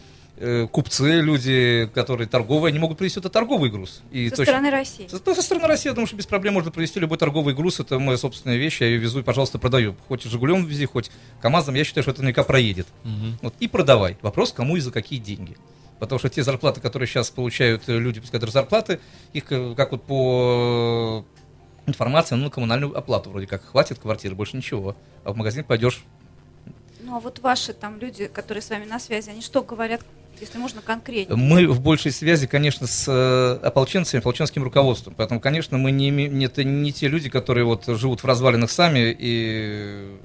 купцы, 0.72 1.20
люди, 1.22 1.90
которые 1.94 2.28
торговые, 2.28 2.70
они 2.72 2.80
могут 2.80 2.98
привезти 2.98 3.20
это 3.20 3.30
торговый 3.30 3.70
груз. 3.70 4.02
И 4.12 4.30
Со 4.30 4.38
точно- 4.38 4.54
стороны 4.54 4.70
России. 4.72 5.08
Со, 5.08 5.22
ну, 5.26 5.36
со 5.36 5.42
стороны 5.42 5.68
России, 5.68 5.90
я 5.90 5.94
думаю, 5.94 6.08
что 6.08 6.16
без 6.16 6.26
проблем 6.26 6.54
можно 6.54 6.72
провести 6.72 7.00
любой 7.00 7.18
торговый 7.18 7.54
груз. 7.54 7.80
Это 7.81 8.00
моя 8.00 8.18
собственная 8.18 8.56
вещь, 8.58 8.80
я 8.80 8.88
ее 8.88 8.98
везу 9.00 9.20
и, 9.20 9.24
пожалуйста, 9.24 9.60
продаю. 9.60 9.96
Хоть 10.08 10.24
Жигулем 10.24 10.66
вези, 10.66 10.86
хоть 10.86 11.12
КАМАЗом, 11.42 11.76
я 11.76 11.84
считаю, 11.84 12.04
что 12.04 12.12
это 12.12 12.22
наверняка 12.22 12.44
проедет. 12.44 12.88
Мгм. 13.04 13.38
Вот, 13.42 13.54
и 13.60 13.68
продавай. 13.68 14.18
Вопрос, 14.22 14.54
кому 14.54 14.78
и 14.78 14.80
за 14.80 14.92
какие 14.92 15.20
деньги. 15.20 15.58
Потому 16.00 16.20
что 16.20 16.30
те 16.30 16.44
зарплаты, 16.44 16.80
которые 16.80 17.08
сейчас 17.10 17.30
получают 17.30 17.89
э, 17.89 17.98
люди, 17.98 18.22
пускай 18.22 18.39
даже 18.39 18.53
зарплаты, 18.53 19.01
их 19.34 19.51
э, 19.51 19.74
как 19.75 19.92
вот 19.92 20.03
по 20.03 21.25
э, 21.86 21.89
информации, 21.89 22.36
ну, 22.36 22.46
на 22.46 22.50
коммунальную 22.50 22.98
оплату 22.98 23.30
вроде 23.30 23.48
как 23.48 23.65
хватит 23.65 24.00
квартиры, 24.00 24.34
больше 24.36 24.56
ничего. 24.56 24.96
А 25.25 25.34
в 25.34 25.36
магазин 25.36 25.65
пойдешь. 25.65 26.01
Ну 27.01 27.18
а 27.18 27.20
вот 27.20 27.39
ваши 27.39 27.74
там 27.74 28.00
люди, 28.00 28.27
которые 28.27 28.62
с 28.62 28.70
вами 28.70 28.86
на 28.86 29.00
связи, 29.00 29.30
они 29.30 29.42
что 29.42 29.62
говорят, 29.62 30.01
если 30.41 30.58
можно 30.58 30.81
конкретнее? 30.81 31.38
Мы 31.38 31.67
в 31.67 31.81
большей 31.81 32.12
связи, 32.12 32.48
конечно, 32.48 32.88
с 32.88 33.05
э, 33.08 33.65
ополченцами, 33.65 34.19
ополченским 34.19 34.63
руководством. 34.63 35.13
Поэтому, 35.17 35.39
конечно, 35.39 35.77
мы 35.77 35.91
не, 35.91 36.43
это 36.43 36.63
не 36.63 36.91
те 36.91 37.08
люди, 37.08 37.29
которые 37.29 37.65
вот 37.65 37.86
живут 37.88 38.22
в 38.22 38.25
развалинах 38.25 38.72
сами 38.72 39.15
и 39.17 40.17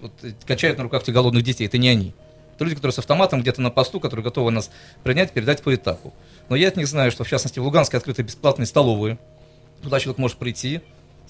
вот, 0.00 0.12
качают 0.46 0.78
на 0.78 0.84
руках 0.84 1.02
этих 1.02 1.14
голодных 1.14 1.42
детей. 1.42 1.66
Это 1.66 1.78
не 1.78 1.88
они. 1.88 2.14
Это 2.54 2.64
люди, 2.64 2.76
которые 2.76 2.94
с 2.94 2.98
автоматом 2.98 3.42
где-то 3.42 3.60
на 3.60 3.70
посту, 3.70 4.00
которые 4.00 4.24
готовы 4.24 4.50
нас 4.50 4.70
принять, 5.02 5.32
передать 5.32 5.62
по 5.62 5.74
этапу. 5.74 6.14
Но 6.48 6.56
я 6.56 6.68
от 6.68 6.76
них 6.76 6.86
знаю, 6.86 7.10
что, 7.10 7.24
в 7.24 7.28
частности, 7.28 7.58
в 7.58 7.64
Луганске 7.64 7.96
открыты 7.96 8.22
бесплатные 8.22 8.66
столовые. 8.66 9.18
Туда 9.82 10.00
человек 10.00 10.18
может 10.18 10.38
прийти, 10.38 10.80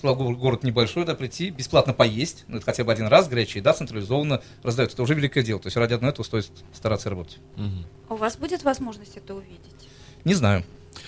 слава 0.01 0.17
богу, 0.17 0.37
город 0.37 0.63
небольшой, 0.63 1.05
да, 1.05 1.15
прийти, 1.15 1.51
бесплатно 1.51 1.93
поесть, 1.93 2.45
ну, 2.49 2.57
это 2.57 2.67
хотя 2.67 2.85
бы 2.85 2.93
один 2.93 3.07
раз, 3.07 3.29
горячая 3.29 3.61
еда 3.61 3.73
централизованно 3.73 4.43
раздают. 4.63 4.93
Это 4.93 5.03
уже 5.03 5.15
великое 5.15 5.43
дело. 5.43 5.61
То 5.61 5.69
есть 5.69 5.77
ради 5.77 5.95
одного 5.95 6.13
этого 6.13 6.25
стоит 6.25 6.51
стараться 6.73 7.11
работать. 7.11 7.39
А 8.09 8.15
у 8.15 8.17
вас 8.17 8.37
будет 8.37 8.63
возможность 8.63 9.17
это 9.17 9.35
увидеть? 9.35 9.89
Не 10.25 10.35
знаю. 10.35 10.65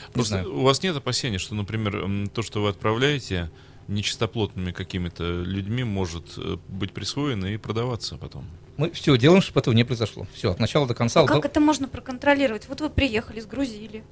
Не 0.08 0.12
Просто 0.12 0.34
знаю. 0.42 0.58
у 0.58 0.62
вас 0.62 0.82
нет 0.82 0.96
опасений, 0.96 1.38
что, 1.38 1.54
например, 1.54 2.28
то, 2.32 2.42
что 2.42 2.62
вы 2.62 2.68
отправляете, 2.68 3.50
нечистоплотными 3.88 4.70
какими-то 4.70 5.24
людьми 5.24 5.82
может 5.82 6.36
э, 6.36 6.58
быть 6.68 6.92
присвоено 6.92 7.46
и 7.46 7.56
продаваться 7.56 8.16
потом. 8.16 8.44
Мы 8.76 8.90
все 8.90 9.16
делаем, 9.16 9.40
чтобы 9.40 9.60
этого 9.60 9.74
не 9.74 9.84
произошло. 9.84 10.26
Все, 10.34 10.50
от 10.52 10.60
начала 10.60 10.86
до 10.86 10.94
конца. 10.94 11.22
А 11.22 11.26
как 11.26 11.46
это 11.46 11.58
можно 11.58 11.88
проконтролировать? 11.88 12.68
Вот 12.68 12.80
вы 12.80 12.90
приехали, 12.90 13.40
сгрузили. 13.40 14.04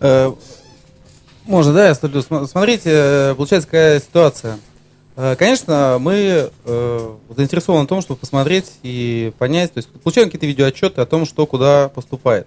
Э, 0.00 0.32
Можно, 1.46 1.72
да, 1.72 1.88
я 1.88 1.94
столю. 1.94 2.22
См- 2.22 2.46
Смотрите, 2.48 2.90
э, 2.92 3.34
получается 3.36 3.68
какая 3.68 4.00
ситуация. 4.00 4.58
Э, 5.16 5.36
Конечно, 5.38 5.98
мы 6.00 6.50
э, 6.64 7.16
заинтересованы 7.36 7.84
в 7.84 7.88
том, 7.88 8.02
чтобы 8.02 8.18
посмотреть 8.18 8.72
и 8.82 9.32
понять, 9.38 9.72
то 9.72 9.78
есть 9.78 9.88
получаем 9.88 10.28
какие-то 10.28 10.46
видеоотчеты 10.46 11.00
о 11.00 11.06
том, 11.06 11.24
что 11.24 11.46
куда 11.46 11.88
поступает. 11.88 12.46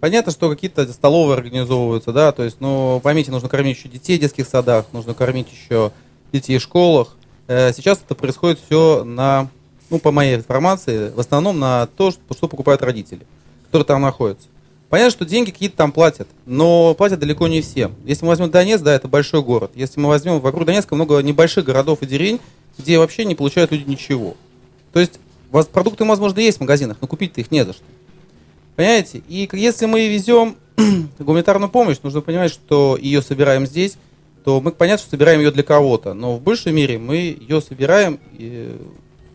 Понятно, 0.00 0.32
что 0.32 0.48
какие-то 0.48 0.90
столовые 0.90 1.36
организовываются, 1.36 2.12
да, 2.12 2.32
то 2.32 2.42
есть, 2.42 2.56
ну, 2.60 3.00
поймите, 3.02 3.30
нужно 3.30 3.50
кормить 3.50 3.76
еще 3.76 3.88
детей 3.90 4.16
в 4.16 4.20
детских 4.22 4.48
садах, 4.48 4.86
нужно 4.92 5.12
кормить 5.12 5.48
еще 5.52 5.92
детей 6.32 6.56
в 6.56 6.62
школах. 6.62 7.16
Сейчас 7.46 8.00
это 8.02 8.14
происходит 8.14 8.58
все 8.64 9.04
на, 9.04 9.48
ну, 9.90 9.98
по 9.98 10.10
моей 10.10 10.36
информации, 10.36 11.10
в 11.10 11.20
основном 11.20 11.58
на 11.58 11.86
то, 11.98 12.12
что 12.12 12.48
покупают 12.48 12.80
родители, 12.82 13.26
которые 13.66 13.84
там 13.84 14.00
находятся. 14.00 14.48
Понятно, 14.90 15.12
что 15.12 15.24
деньги 15.24 15.52
какие-то 15.52 15.76
там 15.76 15.92
платят, 15.92 16.26
но 16.46 16.94
платят 16.94 17.20
далеко 17.20 17.46
не 17.46 17.60
все. 17.60 17.92
Если 18.04 18.24
мы 18.24 18.30
возьмем 18.30 18.50
Донецк, 18.50 18.82
да, 18.82 18.92
это 18.92 19.06
большой 19.06 19.40
город. 19.40 19.70
Если 19.76 20.00
мы 20.00 20.08
возьмем 20.08 20.40
вокруг 20.40 20.66
Донецка 20.66 20.96
много 20.96 21.20
небольших 21.20 21.64
городов 21.64 22.02
и 22.02 22.06
деревень, 22.06 22.40
где 22.76 22.98
вообще 22.98 23.24
не 23.24 23.36
получают 23.36 23.70
люди 23.70 23.88
ничего. 23.88 24.36
То 24.92 24.98
есть 24.98 25.20
вас- 25.52 25.68
продукты, 25.68 26.04
возможно, 26.04 26.40
есть 26.40 26.58
в 26.58 26.62
магазинах, 26.62 26.96
но 27.00 27.06
купить-то 27.06 27.40
их 27.40 27.52
не 27.52 27.64
за 27.64 27.72
что. 27.72 27.84
Понимаете? 28.74 29.22
И 29.28 29.48
если 29.52 29.86
мы 29.86 30.08
везем 30.08 30.56
гуманитарную 31.20 31.70
помощь, 31.70 31.98
нужно 32.02 32.20
понимать, 32.20 32.50
что 32.50 32.98
ее 33.00 33.22
собираем 33.22 33.66
здесь, 33.66 33.96
то 34.44 34.60
мы 34.60 34.72
понятно, 34.72 35.02
что 35.02 35.10
собираем 35.10 35.38
ее 35.38 35.52
для 35.52 35.62
кого-то, 35.62 36.14
но 36.14 36.36
в 36.36 36.42
большей 36.42 36.72
мере 36.72 36.98
мы 36.98 37.16
ее 37.16 37.60
собираем 37.60 38.18
и, 38.36 38.76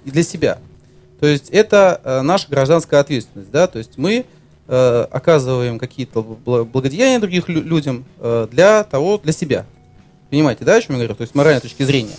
и 0.04 0.12
для 0.12 0.24
себя. 0.24 0.60
То 1.22 1.28
есть 1.28 1.50
это 1.50 2.02
э, 2.04 2.22
наша 2.22 2.50
гражданская 2.50 3.00
ответственность, 3.00 3.52
да, 3.52 3.68
то 3.68 3.78
есть 3.78 3.98
мы 3.98 4.26
э, 4.68 5.08
оказываем 5.12 5.80
какие-то 5.80 6.20
бла- 6.46 6.64
благодеяния 6.66 7.20
другим 7.20 7.44
лю- 7.48 7.64
людям 7.64 8.06
э, 8.20 8.48
для 8.52 8.84
того, 8.84 9.18
для 9.18 9.34
себя. 9.34 9.66
Понимаете, 10.30 10.66
да, 10.66 10.76
о 10.76 10.82
чем 10.82 10.96
я 10.96 11.00
говорю? 11.00 11.16
То 11.16 11.22
есть 11.22 11.36
моральной 11.36 11.62
точки 11.62 11.84
зрения. 11.84 12.16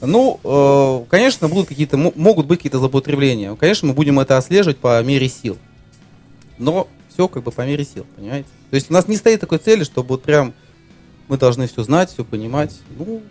Ну, 0.00 0.40
э, 0.42 1.04
конечно, 1.10 1.48
будут 1.48 1.68
какие-то, 1.68 1.96
мо- 1.96 2.12
могут 2.16 2.46
быть 2.46 2.58
какие-то 2.58 2.78
злоупотребления. 2.78 3.54
Конечно, 3.56 3.88
мы 3.88 3.94
будем 3.94 4.18
это 4.20 4.36
отслеживать 4.36 4.78
по 4.78 5.02
мере 5.02 5.28
сил. 5.28 5.56
Но 6.58 6.88
все 7.12 7.28
как 7.28 7.42
бы 7.44 7.52
по 7.52 7.62
мере 7.62 7.84
сил, 7.84 8.06
понимаете? 8.16 8.48
То 8.70 8.74
есть 8.76 8.90
у 8.90 8.92
нас 8.92 9.08
не 9.08 9.16
стоит 9.16 9.40
такой 9.40 9.58
цели, 9.58 9.84
чтобы 9.84 10.08
вот 10.08 10.22
прям 10.22 10.52
мы 11.28 11.38
должны 11.38 11.66
все 11.68 11.82
знать, 11.84 12.10
все 12.10 12.24
понимать. 12.24 12.76
Ну, 12.98 13.22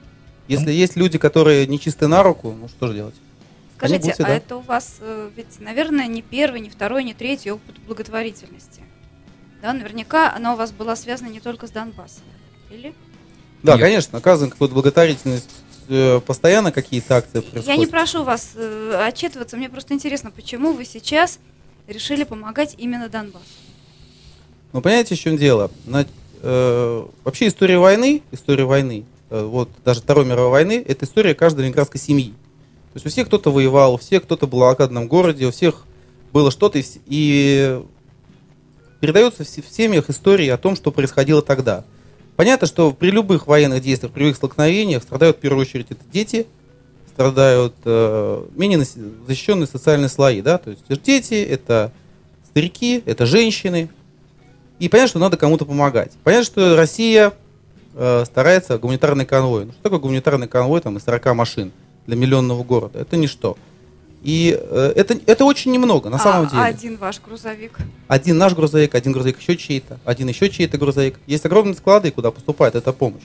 если 0.47 0.71
есть 0.71 0.95
люди, 0.95 1.17
которые 1.17 1.67
нечисты 1.67 2.07
на 2.07 2.23
руку, 2.23 2.55
ну 2.59 2.67
что 2.67 2.87
же 2.87 2.93
делать? 2.95 3.15
Скажите, 3.87 4.01
будут 4.01 4.13
всегда. 4.15 4.33
а 4.33 4.35
это 4.35 4.55
у 4.57 4.61
вас 4.61 4.97
э, 4.99 5.29
ведь, 5.35 5.59
наверное, 5.59 6.07
не 6.07 6.21
первый, 6.21 6.59
не 6.61 6.69
второй, 6.69 7.03
не 7.03 7.13
третий 7.13 7.51
опыт 7.51 7.77
благотворительности? 7.87 8.81
Да, 9.61 9.73
наверняка 9.73 10.33
она 10.33 10.53
у 10.53 10.57
вас 10.57 10.71
была 10.71 10.95
связана 10.95 11.29
не 11.29 11.39
только 11.39 11.67
с 11.67 11.71
Донбассом. 11.71 12.23
Или? 12.69 12.93
Да, 13.61 13.73
Нет. 13.73 13.81
конечно, 13.81 14.17
оказываем 14.17 14.51
какую-то 14.51 14.73
благотворительность, 14.73 15.49
э, 15.87 16.19
постоянно 16.19 16.71
какие-то 16.71 17.17
акции 17.17 17.39
происходят. 17.39 17.65
Я 17.67 17.77
не 17.77 17.87
прошу 17.87 18.23
вас 18.23 18.51
э, 18.55 19.03
отчитываться, 19.07 19.55
мне 19.57 19.69
просто 19.69 19.93
интересно, 19.93 20.31
почему 20.31 20.73
вы 20.73 20.85
сейчас 20.85 21.39
решили 21.87 22.23
помогать 22.23 22.75
именно 22.77 23.07
Донбассу? 23.09 23.45
Ну, 24.73 24.81
понимаете, 24.81 25.15
в 25.15 25.19
чем 25.19 25.37
дело? 25.37 25.71
На- 25.85 26.05
э, 26.41 27.05
вообще 27.23 27.47
история 27.47 27.77
войны, 27.77 28.21
история 28.31 28.65
войны, 28.65 29.05
э, 29.29 29.43
вот 29.43 29.69
даже 29.85 30.01
Второй 30.01 30.25
мировой 30.25 30.49
войны, 30.51 30.83
это 30.85 31.05
история 31.05 31.35
каждой 31.35 31.61
ленинградской 31.61 31.99
семьи. 32.01 32.33
То 32.93 32.97
есть 32.97 33.05
у 33.07 33.09
всех 33.09 33.27
кто-то 33.27 33.51
воевал, 33.51 33.95
у 33.95 33.97
всех 33.97 34.23
кто-то 34.23 34.45
был 34.45 34.59
в 34.59 34.61
блокадном 34.61 35.07
городе, 35.07 35.47
у 35.47 35.51
всех 35.51 35.85
было 36.31 36.51
что-то, 36.51 36.79
и, 37.07 37.81
передается 38.99 39.43
в 39.43 39.47
се- 39.49 39.63
в 39.63 39.67
семьях 39.69 40.09
истории 40.11 40.47
о 40.47 40.57
том, 40.57 40.75
что 40.75 40.91
происходило 40.91 41.41
тогда. 41.41 41.85
Понятно, 42.35 42.67
что 42.67 42.91
при 42.91 43.09
любых 43.09 43.47
военных 43.47 43.81
действиях, 43.81 44.13
при 44.13 44.21
любых 44.21 44.37
столкновениях 44.37 45.01
страдают 45.01 45.37
в 45.37 45.39
первую 45.39 45.61
очередь 45.61 45.87
это 45.89 46.01
дети, 46.11 46.45
страдают 47.07 47.73
э, 47.83 48.45
менее 48.55 48.85
защищенные 49.27 49.67
социальные 49.67 50.09
слои, 50.09 50.41
да, 50.41 50.59
то 50.59 50.69
есть 50.69 50.83
дети, 51.03 51.35
это 51.43 51.91
старики, 52.45 53.01
это 53.05 53.25
женщины, 53.25 53.89
и 54.79 54.87
понятно, 54.87 55.09
что 55.09 55.19
надо 55.19 55.37
кому-то 55.37 55.65
помогать. 55.65 56.11
Понятно, 56.23 56.45
что 56.45 56.75
Россия 56.75 57.33
э, 57.95 58.23
старается 58.25 58.77
гуманитарный 58.77 59.25
конвой. 59.25 59.65
Ну, 59.65 59.71
что 59.71 59.81
такое 59.81 59.99
гуманитарный 59.99 60.47
конвой 60.47 60.81
там, 60.81 60.97
из 60.97 61.03
40 61.03 61.33
машин 61.35 61.71
для 62.07 62.15
миллионного 62.15 62.63
города? 62.63 62.99
Это 62.99 63.17
ничто. 63.17 63.57
И 64.23 64.57
э, 64.57 64.93
это, 64.95 65.19
это 65.25 65.43
очень 65.43 65.71
немного, 65.71 66.09
на 66.09 66.17
самом 66.17 66.47
а, 66.47 66.49
деле. 66.49 66.61
один 66.63 66.97
ваш 66.97 67.19
грузовик. 67.21 67.77
Один 68.07 68.37
наш 68.37 68.53
грузовик, 68.53 68.95
один 68.95 69.11
грузовик 69.11 69.39
еще 69.39 69.57
чей-то, 69.57 69.99
один 70.05 70.29
еще 70.29 70.49
чей-то 70.49 70.77
грузовик. 70.77 71.19
Есть 71.27 71.45
огромные 71.45 71.75
склады, 71.75 72.09
куда 72.11 72.31
поступает 72.31 72.75
эта 72.75 72.93
помощь. 72.93 73.23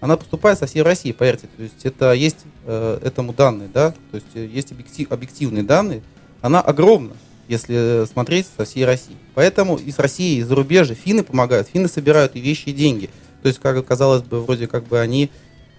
Она 0.00 0.16
поступает 0.16 0.58
со 0.58 0.66
всей 0.66 0.82
России, 0.82 1.10
поверьте. 1.10 1.48
То 1.56 1.62
есть 1.64 1.84
это 1.84 2.12
есть 2.12 2.44
э, 2.64 3.00
этому 3.02 3.32
данные, 3.32 3.68
да, 3.74 3.90
то 4.12 4.14
есть 4.14 4.28
э, 4.34 4.46
есть 4.46 4.70
объектив- 4.70 5.10
объективные 5.10 5.64
данные. 5.64 6.02
Она 6.42 6.60
огромна, 6.60 7.14
если 7.48 8.06
смотреть 8.06 8.46
со 8.56 8.64
всей 8.64 8.84
России. 8.84 9.16
Поэтому 9.34 9.76
из 9.76 9.98
России, 9.98 10.38
из 10.38 10.46
зарубежья 10.46 10.94
финны 10.94 11.24
помогают, 11.24 11.66
финны 11.66 11.88
собирают 11.88 12.36
и 12.36 12.40
вещи, 12.40 12.68
и 12.68 12.72
деньги. 12.72 13.10
То 13.42 13.48
есть, 13.48 13.58
как 13.58 13.84
казалось 13.84 14.22
бы, 14.22 14.40
вроде 14.42 14.68
как 14.68 14.84
бы 14.86 15.00
они 15.00 15.30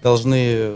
должны 0.03 0.73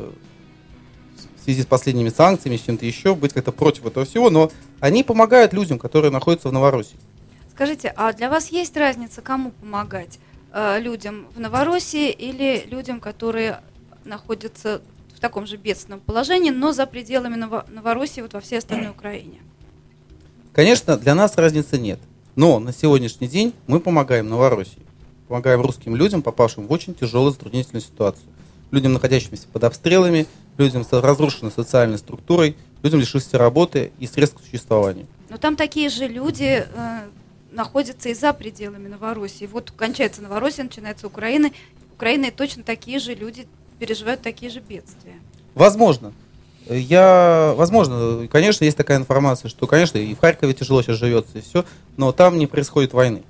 в 1.41 1.43
связи 1.43 1.63
с 1.63 1.65
последними 1.65 2.09
санкциями, 2.09 2.57
с 2.57 2.61
чем-то 2.61 2.85
еще, 2.85 3.15
быть 3.15 3.33
как-то 3.33 3.51
против 3.51 3.85
этого 3.87 4.05
всего, 4.05 4.29
но 4.29 4.51
они 4.79 5.03
помогают 5.03 5.53
людям, 5.53 5.79
которые 5.79 6.11
находятся 6.11 6.49
в 6.49 6.53
Новороссии. 6.53 6.95
Скажите, 7.53 7.91
а 7.95 8.13
для 8.13 8.29
вас 8.29 8.49
есть 8.49 8.77
разница, 8.77 9.21
кому 9.21 9.51
помогать? 9.51 10.19
Э, 10.53 10.79
людям 10.79 11.27
в 11.35 11.39
Новороссии 11.39 12.11
или 12.11 12.63
людям, 12.69 12.99
которые 12.99 13.61
находятся 14.05 14.81
в 15.15 15.19
таком 15.19 15.47
же 15.47 15.57
бедственном 15.57 15.99
положении, 15.99 16.51
но 16.51 16.73
за 16.73 16.85
пределами 16.85 17.35
Ново- 17.35 17.65
Новороссии, 17.69 18.21
вот 18.21 18.33
во 18.33 18.39
всей 18.39 18.59
остальной 18.59 18.91
Украине? 18.91 19.39
Конечно, 20.53 20.97
для 20.97 21.15
нас 21.15 21.37
разницы 21.37 21.79
нет. 21.79 21.99
Но 22.35 22.59
на 22.59 22.71
сегодняшний 22.71 23.27
день 23.27 23.53
мы 23.67 23.79
помогаем 23.79 24.29
Новороссии. 24.29 24.79
Помогаем 25.27 25.61
русским 25.61 25.95
людям, 25.95 26.21
попавшим 26.21 26.67
в 26.67 26.71
очень 26.71 26.93
тяжелую 26.93 27.31
затруднительную 27.31 27.81
ситуацию. 27.81 28.25
Людям, 28.71 28.93
находящимся 28.93 29.47
под 29.51 29.63
обстрелами, 29.63 30.27
людям 30.57 30.83
с 30.83 30.91
разрушенной 30.91 31.51
социальной 31.51 31.97
структурой, 31.97 32.55
людям, 32.83 32.99
лишившимся 32.99 33.37
работы 33.37 33.91
и 33.99 34.07
средств 34.07 34.37
к 34.37 34.45
существованию. 34.45 35.07
Но 35.29 35.37
там 35.37 35.55
такие 35.55 35.89
же 35.89 36.07
люди 36.07 36.65
э, 36.65 36.99
находятся 37.51 38.09
и 38.09 38.13
за 38.13 38.33
пределами 38.33 38.87
Новороссии. 38.87 39.45
Вот 39.45 39.71
кончается 39.71 40.21
Новороссия, 40.21 40.63
начинается 40.63 41.07
Украина. 41.07 41.51
Украина 41.95 42.25
и 42.25 42.31
точно 42.31 42.63
такие 42.63 42.99
же 42.99 43.13
люди 43.13 43.47
переживают 43.79 44.21
такие 44.21 44.51
же 44.51 44.59
бедствия. 44.59 45.15
Возможно. 45.53 46.13
Я, 46.69 47.53
возможно, 47.57 48.27
конечно, 48.27 48.63
есть 48.63 48.77
такая 48.77 48.97
информация, 48.97 49.49
что, 49.49 49.67
конечно, 49.67 49.97
и 49.97 50.13
в 50.13 50.19
Харькове 50.19 50.53
тяжело 50.53 50.81
сейчас 50.81 50.97
живется, 50.97 51.39
и 51.39 51.41
все, 51.41 51.65
но 51.97 52.11
там 52.11 52.37
не 52.37 52.47
происходит 52.47 52.93
войны. 52.93 53.23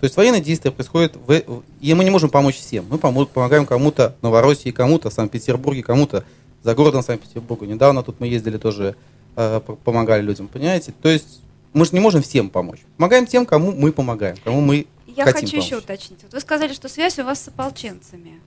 То 0.00 0.04
есть 0.04 0.16
военные 0.16 0.42
действия 0.42 0.70
происходят, 0.70 1.16
в, 1.16 1.62
и 1.80 1.94
мы 1.94 2.04
не 2.04 2.10
можем 2.10 2.28
помочь 2.28 2.56
всем. 2.56 2.86
Мы 2.90 2.98
помо- 2.98 3.24
помогаем 3.26 3.64
кому-то 3.64 4.14
в 4.20 4.22
Новороссии, 4.22 4.70
кому-то 4.70 5.08
в 5.08 5.12
Санкт-Петербурге, 5.12 5.82
кому-то 5.82 6.24
за 6.62 6.74
городом 6.74 7.02
Санкт-Петербурга. 7.02 7.66
Недавно 7.66 8.02
тут 8.02 8.20
мы 8.20 8.26
ездили 8.26 8.58
тоже, 8.58 8.94
э, 9.36 9.60
по- 9.60 9.76
помогали 9.76 10.20
людям, 10.22 10.48
понимаете? 10.48 10.92
То 11.00 11.08
есть 11.08 11.40
мы 11.72 11.84
же 11.86 11.92
не 11.92 12.00
можем 12.00 12.22
всем 12.22 12.50
помочь. 12.50 12.80
Помогаем 12.98 13.26
тем, 13.26 13.46
кому 13.46 13.72
мы 13.72 13.90
помогаем, 13.92 14.36
кому 14.44 14.60
мы 14.60 14.86
Я 15.06 15.24
хотим 15.24 15.42
хочу 15.46 15.56
еще 15.56 15.70
помочь. 15.70 15.84
уточнить. 15.84 16.18
Вот 16.24 16.32
вы 16.34 16.40
сказали, 16.40 16.74
что 16.74 16.88
связь 16.90 17.18
у 17.18 17.24
вас 17.24 17.42
с 17.42 17.48
ополченцами. 17.48 18.40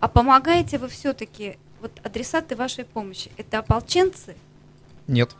А 0.00 0.08
помогаете 0.08 0.76
вы 0.76 0.88
все-таки, 0.88 1.56
вот 1.80 1.92
адресаты 2.02 2.56
вашей 2.56 2.84
помощи, 2.84 3.30
это 3.38 3.58
ополченцы? 3.60 4.34
Нет. 5.06 5.34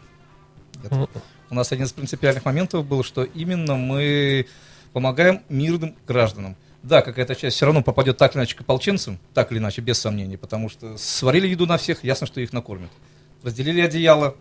Нет. 0.90 1.10
У 1.50 1.54
нас 1.54 1.70
один 1.70 1.84
из 1.84 1.92
принципиальных 1.92 2.44
моментов 2.46 2.86
был, 2.86 3.02
что 3.04 3.24
именно 3.24 3.76
мы 3.76 4.46
помогаем 4.96 5.42
мирным 5.50 5.94
гражданам. 6.08 6.56
Да, 6.82 7.02
какая-то 7.02 7.34
часть 7.34 7.56
все 7.56 7.66
равно 7.66 7.82
попадет 7.82 8.16
так 8.16 8.32
или 8.32 8.38
иначе 8.38 8.56
к 8.56 8.62
ополченцам, 8.62 9.18
так 9.34 9.52
или 9.52 9.58
иначе, 9.58 9.82
без 9.82 9.98
сомнений, 9.98 10.38
потому 10.38 10.70
что 10.70 10.96
сварили 10.96 11.46
еду 11.46 11.66
на 11.66 11.76
всех, 11.76 12.02
ясно, 12.02 12.26
что 12.26 12.40
их 12.40 12.54
накормят. 12.54 12.88
Разделили 13.42 13.82
одеяло, 13.82 14.36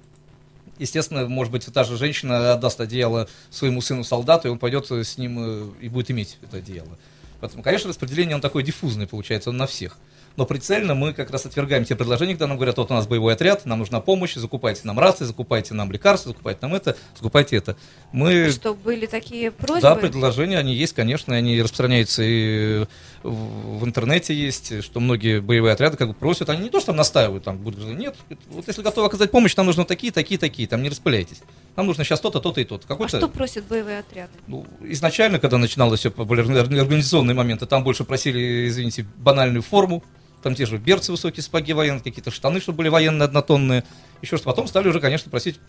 естественно, 0.80 1.28
может 1.28 1.52
быть, 1.52 1.66
та 1.66 1.84
же 1.84 1.98
женщина 1.98 2.54
отдаст 2.54 2.80
одеяло 2.80 3.28
своему 3.50 3.82
сыну-солдату, 3.82 4.48
и 4.48 4.52
он 4.52 4.58
пойдет 4.58 4.90
с 4.90 5.18
ним 5.18 5.40
э, 5.40 5.72
и 5.82 5.90
будет 5.90 6.10
иметь 6.12 6.38
это 6.42 6.56
одеяло. 6.60 6.98
Поэтому, 7.42 7.62
конечно, 7.62 7.90
распределение 7.90 8.36
он 8.36 8.42
такое 8.42 8.64
диффузное 8.64 9.08
получается, 9.08 9.50
он 9.50 9.58
на 9.58 9.68
всех. 9.68 9.98
Но 10.38 10.46
прицельно 10.46 10.96
мы 10.96 11.14
как 11.14 11.32
раз 11.32 11.46
отвергаем 11.46 11.86
те 11.86 11.96
предложения, 11.96 12.34
когда 12.34 12.48
нам 12.48 12.58
говорят, 12.58 12.78
вот 12.78 12.92
у 12.92 12.94
нас 12.94 13.08
боевой 13.08 13.34
отряд, 13.34 13.66
нам 13.66 13.80
нужна 13.80 14.02
помощь, 14.02 14.36
закупайте 14.36 14.82
нам 14.84 15.00
рации, 15.00 15.24
закупайте 15.24 15.74
нам 15.74 15.92
лекарства, 15.92 16.32
закупайте 16.32 16.60
нам 16.62 16.76
это, 16.76 16.98
закупайте 17.16 17.56
это. 17.56 17.78
Мы 18.12 18.50
Что 18.52 18.74
были 18.74 19.06
такие 19.06 19.52
просьбы? 19.52 19.82
да, 19.82 19.96
предложения, 19.96 20.60
они 20.60 20.76
есть, 20.76 20.94
конечно, 20.94 21.36
они 21.36 21.62
распространяются 21.62 22.22
и 22.24 22.86
в, 23.24 23.86
интернете 23.86 24.34
есть, 24.34 24.84
что 24.84 25.00
многие 25.00 25.40
боевые 25.40 25.74
отряды 25.74 25.98
как 25.98 26.10
бы 26.10 26.14
просят, 26.14 26.50
они 26.50 26.64
не 26.64 26.70
то, 26.70 26.80
что 26.80 26.88
там 26.88 26.98
настаивают, 26.98 27.44
там 27.44 27.58
будут 27.58 27.80
говорить, 27.80 28.00
нет, 28.00 28.16
вот 28.50 28.68
если 28.68 28.82
готовы 28.82 29.08
оказать 29.08 29.32
помощь, 29.32 29.56
нам 29.56 29.66
нужно 29.66 29.86
такие, 29.86 30.12
такие, 30.12 30.38
такие, 30.38 30.68
там 30.68 30.84
не 30.84 30.90
распыляйтесь. 30.90 31.42
Нам 31.76 31.88
нужно 31.88 32.04
сейчас 32.04 32.20
то-то, 32.20 32.40
то-то 32.40 32.62
и 32.62 32.66
то-то. 32.66 32.86
А 32.86 32.88
Какой-то, 32.88 33.18
что 33.18 33.28
просят 33.30 33.66
боевые 33.66 34.00
отряды? 34.00 34.32
ну, 34.48 34.66
изначально, 34.82 35.40
когда 35.40 35.58
начиналось 35.58 36.02
все 36.02 36.10
организационные 36.10 37.36
моменты, 37.36 37.66
там 37.66 37.84
больше 37.84 38.04
просили, 38.04 38.68
извините, 38.68 39.06
банальную 39.18 39.62
форму, 39.62 40.04
там 40.46 40.54
те 40.54 40.68
же 40.68 40.78
берцы 40.78 41.12
высокие, 41.12 41.42
сапоги 41.42 41.74
военные, 41.74 42.04
какие-то 42.04 42.30
штаны, 42.30 42.62
чтобы 42.62 42.78
были 42.78 42.90
военные 42.90 43.26
однотонные, 43.26 43.84
еще 44.22 44.38
что 44.38 44.46
потом 44.46 44.68
стали 44.68 44.88
уже, 44.88 45.00
конечно, 45.00 45.32
просить 45.32 45.60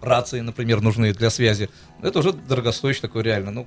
рации, 0.00 0.38
например, 0.38 0.80
нужные 0.80 1.12
для 1.12 1.28
связи. 1.28 1.68
Это 2.02 2.20
уже 2.20 2.32
дорогостоящий 2.32 3.00
такой 3.00 3.24
реально, 3.24 3.50
ну, 3.50 3.66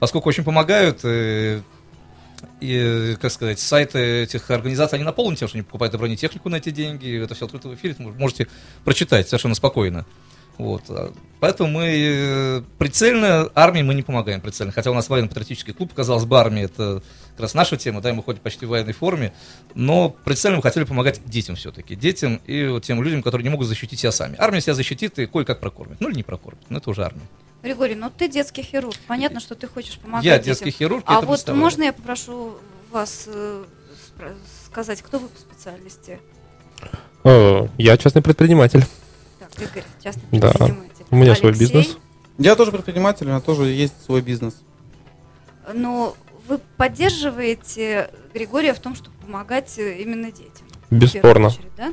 поскольку 0.00 0.28
очень 0.28 0.42
помогают, 0.42 1.04
э, 1.04 1.60
и, 2.60 3.16
как 3.20 3.30
сказать, 3.30 3.60
сайты 3.60 4.24
этих 4.24 4.50
организаций, 4.50 4.96
они 4.96 5.04
наполнены 5.04 5.36
тем, 5.36 5.46
что 5.46 5.56
они 5.56 5.62
покупают 5.62 5.94
бронетехнику 5.94 6.48
на 6.48 6.56
эти 6.56 6.70
деньги, 6.70 7.22
это 7.22 7.36
все 7.36 7.44
открыто 7.44 7.68
в 7.68 7.74
эфире, 7.76 7.94
можете 8.00 8.48
прочитать 8.84 9.28
совершенно 9.28 9.54
спокойно. 9.54 10.04
Вот. 10.62 10.82
а, 10.88 11.12
Поэтому 11.40 11.70
мы 11.70 11.86
э, 11.88 12.62
прицельно 12.78 13.50
армии 13.56 13.82
мы 13.82 13.94
не 13.94 14.02
помогаем 14.02 14.40
прицельно. 14.40 14.70
Хотя 14.70 14.92
у 14.92 14.94
нас 14.94 15.08
военно-патриотический 15.08 15.72
клуб, 15.72 15.92
казалось 15.92 16.24
бы, 16.24 16.38
армия 16.38 16.62
это 16.62 17.02
как 17.32 17.40
раз 17.40 17.54
наша 17.54 17.76
тема, 17.76 18.00
да, 18.00 18.10
и 18.10 18.12
мы 18.12 18.22
ходим 18.22 18.40
почти 18.40 18.64
в 18.64 18.68
военной 18.68 18.92
форме, 18.92 19.32
но 19.74 20.10
прицельно 20.10 20.58
мы 20.58 20.62
хотели 20.62 20.84
помогать 20.84 21.20
детям 21.24 21.56
все-таки, 21.56 21.96
детям 21.96 22.36
и 22.46 22.66
вот 22.68 22.84
тем 22.84 23.02
людям, 23.02 23.22
которые 23.22 23.42
не 23.42 23.50
могут 23.50 23.66
защитить 23.66 23.98
себя 23.98 24.12
сами. 24.12 24.36
Армия 24.38 24.60
себя 24.60 24.74
защитит 24.74 25.18
и 25.18 25.26
кое-как 25.26 25.58
прокормит. 25.58 26.00
Ну 26.00 26.10
или 26.10 26.16
не 26.16 26.22
прокормит, 26.22 26.62
но 26.68 26.78
это 26.78 26.90
уже 26.90 27.04
армия. 27.04 27.22
Григорий, 27.62 27.96
ну 27.96 28.08
ты 28.16 28.28
детский 28.28 28.62
хирург. 28.62 28.96
Понятно, 29.08 29.40
что 29.40 29.56
ты 29.56 29.66
хочешь 29.66 29.98
помогать 29.98 30.24
Я 30.24 30.38
детям. 30.38 30.52
детский 30.52 30.70
хирург, 30.70 31.02
А 31.06 31.22
вот 31.22 31.48
можно 31.48 31.82
я 31.82 31.92
попрошу 31.92 32.54
вас 32.92 33.24
э, 33.26 33.64
сказать, 34.66 35.02
кто 35.02 35.18
вы 35.18 35.28
по 35.28 35.38
специальности? 35.40 36.20
Э, 37.24 37.66
Я 37.78 37.96
частный 37.96 38.22
предприниматель. 38.22 38.84
Игорь, 39.58 39.84
частный 40.02 40.22
Да. 40.32 40.48
предприниматель. 40.50 41.04
У 41.10 41.16
меня 41.16 41.34
свой 41.34 41.50
Алексей, 41.52 41.66
бизнес. 41.66 41.96
Я 42.38 42.56
тоже 42.56 42.72
предприниматель, 42.72 43.26
у 43.26 43.28
меня 43.28 43.40
тоже 43.40 43.64
есть 43.66 43.94
свой 44.04 44.20
бизнес. 44.22 44.54
Но 45.72 46.16
вы 46.48 46.58
поддерживаете 46.76 48.10
Григория 48.34 48.72
в 48.74 48.78
том, 48.80 48.94
чтобы 48.94 49.16
помогать 49.24 49.78
э, 49.78 49.98
именно 50.00 50.26
детям? 50.32 50.66
в 50.90 50.94
Бесспорно. 50.94 51.22
первую 51.22 51.46
очередь, 51.50 51.72
да? 51.76 51.92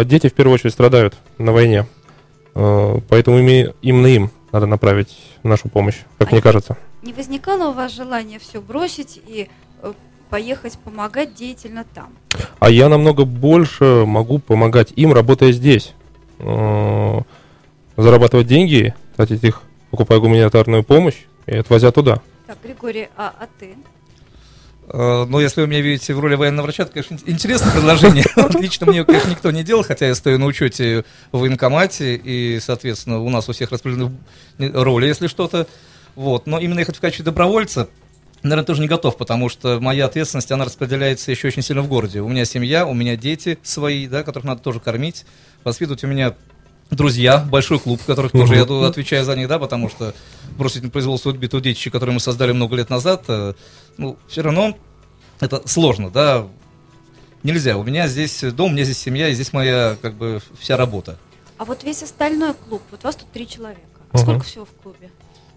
Э, 0.00 0.04
Дети 0.04 0.28
в 0.28 0.34
первую 0.34 0.54
очередь 0.54 0.72
страдают 0.72 1.14
на 1.38 1.52
войне. 1.52 1.86
Э, 2.54 2.98
Поэтому 3.08 3.38
ими- 3.40 3.74
именно 3.82 4.06
им 4.06 4.30
надо 4.52 4.66
направить 4.66 5.16
нашу 5.42 5.68
помощь, 5.68 5.96
как 6.18 6.28
А 6.28 6.32
мне 6.32 6.40
кажется. 6.42 6.76
Не 7.02 7.12
возникало 7.12 7.70
у 7.70 7.72
вас 7.72 7.92
желания 7.92 8.38
все 8.38 8.60
бросить 8.60 9.20
и 9.26 9.48
э, 9.82 9.92
поехать 10.30 10.78
помогать 10.78 11.34
деятельно 11.34 11.84
там? 11.94 12.10
А 12.60 12.70
я 12.70 12.88
намного 12.88 13.24
больше 13.24 14.04
могу 14.06 14.38
помогать 14.38 14.92
им, 14.94 15.12
работая 15.12 15.50
здесь. 15.52 15.94
Э, 16.38 17.20
Зарабатывать 17.96 18.48
деньги, 18.48 18.92
тратить 19.16 19.44
их, 19.44 19.62
покупая 19.92 20.18
гуманитарную 20.18 20.82
помощь 20.82 21.14
и 21.46 21.54
отвозя 21.56 21.92
туда. 21.92 22.20
Так, 22.48 22.58
Григорий, 22.62 23.08
а, 23.16 23.32
а 23.38 23.46
ты? 23.60 23.76
Э, 24.88 25.24
Ну, 25.28 25.38
если 25.38 25.60
вы 25.60 25.68
меня 25.68 25.80
видите 25.80 26.12
в 26.12 26.18
роли 26.20 26.34
военного 26.34 26.64
врача, 26.66 26.82
это, 26.82 26.92
конечно, 26.92 27.14
ин- 27.14 27.20
интересное 27.34 27.70
предложение. 27.72 28.24
Лично 28.60 28.86
мне, 28.88 29.04
конечно, 29.04 29.30
никто 29.30 29.50
не 29.52 29.62
делал, 29.62 29.84
хотя 29.84 30.08
я 30.08 30.14
стою 30.16 30.38
на 30.38 30.46
учете 30.46 31.04
в 31.30 31.38
военкомате, 31.38 32.16
и, 32.16 32.58
соответственно, 32.60 33.20
у 33.20 33.30
нас 33.30 33.48
у 33.48 33.52
всех 33.52 33.70
распределены 33.70 34.16
роли, 34.58 35.06
если 35.06 35.28
что-то. 35.28 35.68
Вот. 36.16 36.46
Но 36.48 36.58
именно 36.58 36.80
ехать 36.80 36.96
в 36.96 37.00
качестве 37.00 37.24
добровольца, 37.24 37.88
наверное, 38.42 38.64
тоже 38.66 38.82
не 38.82 38.88
готов, 38.88 39.16
потому 39.16 39.48
что 39.48 39.78
моя 39.80 40.06
ответственность, 40.06 40.50
она 40.52 40.64
распределяется 40.64 41.30
еще 41.30 41.46
очень 41.48 41.62
сильно 41.62 41.82
в 41.82 41.88
городе. 41.88 42.20
У 42.20 42.28
меня 42.28 42.44
семья, 42.44 42.86
у 42.86 42.92
меня 42.92 43.16
дети 43.16 43.56
свои, 43.62 44.06
да, 44.08 44.22
которых 44.24 44.44
надо 44.44 44.60
тоже 44.62 44.80
кормить. 44.80 45.24
Воспитывать 45.64 46.04
у 46.04 46.06
меня 46.06 46.34
друзья, 46.90 47.38
большой 47.38 47.78
клуб, 47.78 48.00
в 48.00 48.06
которых 48.06 48.32
тоже 48.32 48.54
я 48.54 48.62
отвечаю 48.62 49.24
за 49.24 49.34
них, 49.34 49.48
да, 49.48 49.58
потому 49.58 49.88
что 49.88 50.14
бросить 50.56 50.82
на 50.82 50.90
производство 50.90 51.32
отбитого 51.32 51.62
детища, 51.62 51.90
которое 51.90 52.12
мы 52.12 52.20
создали 52.20 52.52
много 52.52 52.76
лет 52.76 52.90
назад, 52.90 53.24
э, 53.28 53.54
ну, 53.96 54.18
все 54.28 54.42
равно 54.42 54.76
это 55.40 55.66
сложно, 55.66 56.10
да. 56.10 56.46
Нельзя. 57.42 57.76
У 57.76 57.84
меня 57.84 58.08
здесь 58.08 58.42
дом, 58.42 58.70
у 58.70 58.74
меня 58.74 58.84
здесь 58.84 58.98
семья, 58.98 59.28
и 59.28 59.34
здесь 59.34 59.52
моя, 59.52 59.96
как 60.00 60.14
бы, 60.14 60.40
вся 60.58 60.76
работа. 60.76 61.18
А 61.58 61.64
вот 61.64 61.84
весь 61.84 62.02
остальной 62.02 62.54
клуб, 62.54 62.82
вот 62.90 63.02
вас 63.04 63.16
тут 63.16 63.30
три 63.32 63.46
человека. 63.46 63.80
Сколько 64.14 64.44
всего 64.44 64.64
в 64.64 64.70
клубе? 64.82 65.10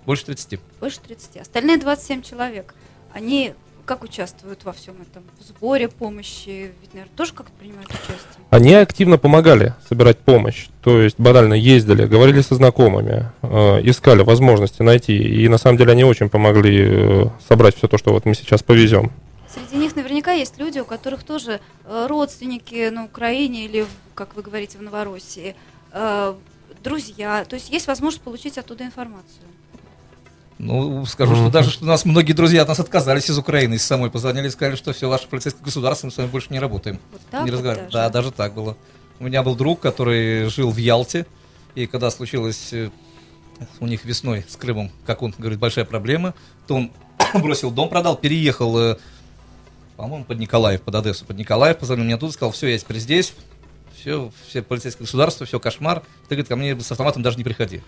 Больше 0.05 0.25
30. 0.25 0.59
Больше 0.79 0.99
30. 0.99 1.37
Остальные 1.37 1.77
27 1.77 2.21
человек, 2.23 2.73
они 3.13 3.53
как 3.87 4.03
участвуют 4.03 4.65
во 4.65 4.73
всем 4.73 4.95
этом? 5.01 5.23
В 5.39 5.43
сборе 5.43 5.87
помощи? 5.87 6.71
Ведь, 6.81 6.93
наверное, 6.93 7.15
тоже 7.15 7.33
как-то 7.33 7.53
принимают 7.57 7.89
участие? 7.89 8.17
Они 8.49 8.73
активно 8.73 9.17
помогали 9.17 9.73
собирать 9.87 10.19
помощь. 10.19 10.67
То 10.83 11.01
есть 11.01 11.15
банально 11.17 11.53
ездили, 11.53 12.05
говорили 12.05 12.41
со 12.41 12.55
знакомыми, 12.55 13.31
э, 13.41 13.47
искали 13.89 14.23
возможности 14.23 14.81
найти. 14.81 15.17
И 15.17 15.47
на 15.47 15.57
самом 15.57 15.77
деле 15.77 15.93
они 15.93 16.03
очень 16.03 16.29
помогли 16.29 16.85
э, 16.87 17.25
собрать 17.47 17.77
все 17.77 17.87
то, 17.87 17.97
что 17.97 18.11
вот 18.11 18.25
мы 18.25 18.35
сейчас 18.35 18.61
повезем. 18.61 19.11
Среди 19.47 19.77
них 19.77 19.95
наверняка 19.95 20.33
есть 20.33 20.59
люди, 20.59 20.79
у 20.79 20.85
которых 20.85 21.23
тоже 21.23 21.61
э, 21.85 22.07
родственники 22.07 22.89
на 22.89 23.05
Украине 23.05 23.65
или, 23.65 23.85
как 24.13 24.35
вы 24.35 24.41
говорите, 24.41 24.77
в 24.77 24.81
Новороссии, 24.81 25.55
э, 25.93 26.33
друзья. 26.83 27.45
То 27.45 27.55
есть 27.55 27.69
есть 27.69 27.87
возможность 27.87 28.23
получить 28.23 28.57
оттуда 28.57 28.83
информацию. 28.83 29.47
Ну, 30.59 31.05
скажу, 31.05 31.35
что 31.35 31.51
даже 31.51 31.69
что 31.69 31.83
у 31.83 31.87
нас 31.87 32.03
многие 32.03 32.33
друзья 32.33 32.63
от 32.63 32.67
нас 32.67 32.79
отказались 32.79 33.29
из 33.29 33.37
Украины, 33.37 33.75
из 33.75 33.85
самой 33.85 34.09
позвонили 34.09 34.47
и 34.47 34.49
сказали, 34.49 34.75
что 34.75 34.91
все, 34.91 35.07
ваше 35.07 35.27
полицейское 35.27 35.63
государство, 35.63 36.07
мы 36.07 36.11
с 36.11 36.17
вами 36.17 36.27
больше 36.27 36.47
не 36.49 36.59
работаем. 36.59 36.99
Вот 37.11 37.21
так 37.29 37.45
не 37.45 37.51
вот 37.51 37.57
разговариваем. 37.57 37.91
даже? 37.91 38.05
Да, 38.05 38.09
даже 38.09 38.31
так 38.31 38.53
было. 38.55 38.75
У 39.19 39.25
меня 39.25 39.43
был 39.43 39.55
друг, 39.55 39.79
который 39.79 40.49
жил 40.49 40.71
в 40.71 40.77
Ялте, 40.77 41.27
и 41.75 41.85
когда 41.85 42.09
случилось 42.09 42.73
э, 42.73 42.89
у 43.79 43.85
них 43.85 44.03
весной 44.03 44.45
с 44.47 44.55
Крымом, 44.55 44.91
как 45.05 45.21
он 45.21 45.33
говорит, 45.37 45.59
большая 45.59 45.85
проблема, 45.85 46.33
то 46.65 46.75
он 46.75 46.91
бросил 47.35 47.69
дом, 47.69 47.89
продал, 47.89 48.17
переехал, 48.17 48.77
э, 48.79 48.97
по-моему, 49.95 50.25
под 50.25 50.39
Николаев, 50.39 50.81
под 50.81 50.95
Одессу, 50.95 51.25
под 51.25 51.37
Николаев, 51.37 51.77
позвонил 51.77 52.05
мне 52.05 52.15
оттуда, 52.15 52.33
сказал, 52.33 52.51
все, 52.51 52.67
я 52.67 52.77
теперь 52.79 52.97
здесь, 52.97 53.33
все, 53.95 54.31
все 54.47 54.63
полицейское 54.63 55.05
государство, 55.05 55.45
все, 55.45 55.59
кошмар, 55.59 56.01
ты, 56.27 56.35
говорит, 56.35 56.47
ко 56.47 56.55
мне 56.55 56.79
с 56.79 56.91
автоматом 56.91 57.21
даже 57.21 57.37
не 57.37 57.43
приходи. 57.43 57.81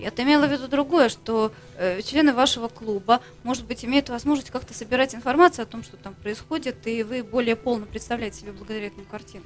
Я-то 0.00 0.22
имела 0.22 0.46
в 0.46 0.52
виду 0.52 0.66
другое, 0.66 1.08
что 1.08 1.52
э, 1.76 2.00
члены 2.02 2.32
вашего 2.32 2.68
клуба, 2.68 3.20
может 3.42 3.66
быть, 3.66 3.84
имеют 3.84 4.08
возможность 4.08 4.50
как-то 4.50 4.72
собирать 4.72 5.14
информацию 5.14 5.64
о 5.64 5.66
том, 5.66 5.82
что 5.82 5.96
там 5.96 6.14
происходит, 6.14 6.86
и 6.86 7.02
вы 7.02 7.22
более 7.22 7.54
полно 7.56 7.86
представляете 7.86 8.40
себе 8.40 8.52
благодаря 8.52 8.86
этому 8.86 9.04
картину. 9.04 9.44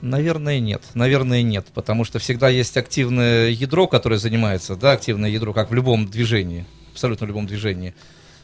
Наверное, 0.00 0.60
нет. 0.60 0.82
Наверное, 0.94 1.42
нет. 1.42 1.66
Потому 1.74 2.04
что 2.04 2.18
всегда 2.18 2.48
есть 2.48 2.76
активное 2.76 3.48
ядро, 3.48 3.86
которое 3.86 4.18
занимается, 4.18 4.76
да, 4.76 4.92
активное 4.92 5.28
ядро, 5.28 5.52
как 5.52 5.70
в 5.70 5.74
любом 5.74 6.08
движении. 6.08 6.64
Абсолютно 6.92 7.26
в 7.26 7.28
любом 7.28 7.46
движении. 7.46 7.94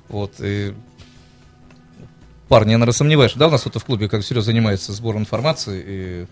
Вот. 0.08 0.34
И... 0.40 0.74
Парни, 2.48 2.70
я, 2.70 2.78
наверное, 2.78 2.92
сомневаюсь, 2.92 3.32
да, 3.34 3.48
у 3.48 3.50
нас 3.50 3.62
кто-то 3.62 3.80
в 3.80 3.84
клубе 3.84 4.08
как 4.08 4.22
серьезно 4.22 4.52
занимается 4.52 4.92
сбором 4.92 5.22
информации. 5.22 5.84
И... 5.86 6.26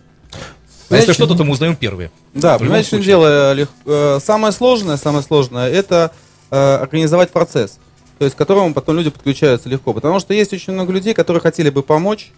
А 0.89 0.95
если 0.97 1.13
что-то, 1.13 1.35
то 1.35 1.43
мы 1.43 1.51
узнаем 1.53 1.75
первые. 1.75 2.11
Да, 2.33 2.57
чем 2.83 2.97
случае. 2.99 3.05
дело? 3.05 3.53
Лех- 3.53 3.69
э, 3.85 4.19
Самое 4.23 4.51
сложное, 4.53 4.97
самое 4.97 5.23
сложное, 5.23 5.69
это 5.69 6.11
э, 6.51 6.75
организовать 6.75 7.31
процесс, 7.31 7.79
то 8.19 8.25
есть 8.25 8.35
к 8.35 8.37
которому 8.37 8.73
потом 8.73 8.95
люди 8.97 9.09
подключаются 9.09 9.67
легко. 9.69 9.93
Потому 9.93 10.19
что 10.19 10.33
есть 10.33 10.53
очень 10.53 10.73
много 10.73 10.91
людей, 10.93 11.13
которые 11.13 11.41
хотели 11.41 11.69
бы 11.69 11.81
помочь, 11.81 12.31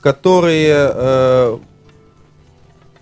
которые 0.00 0.90
э, 0.94 1.58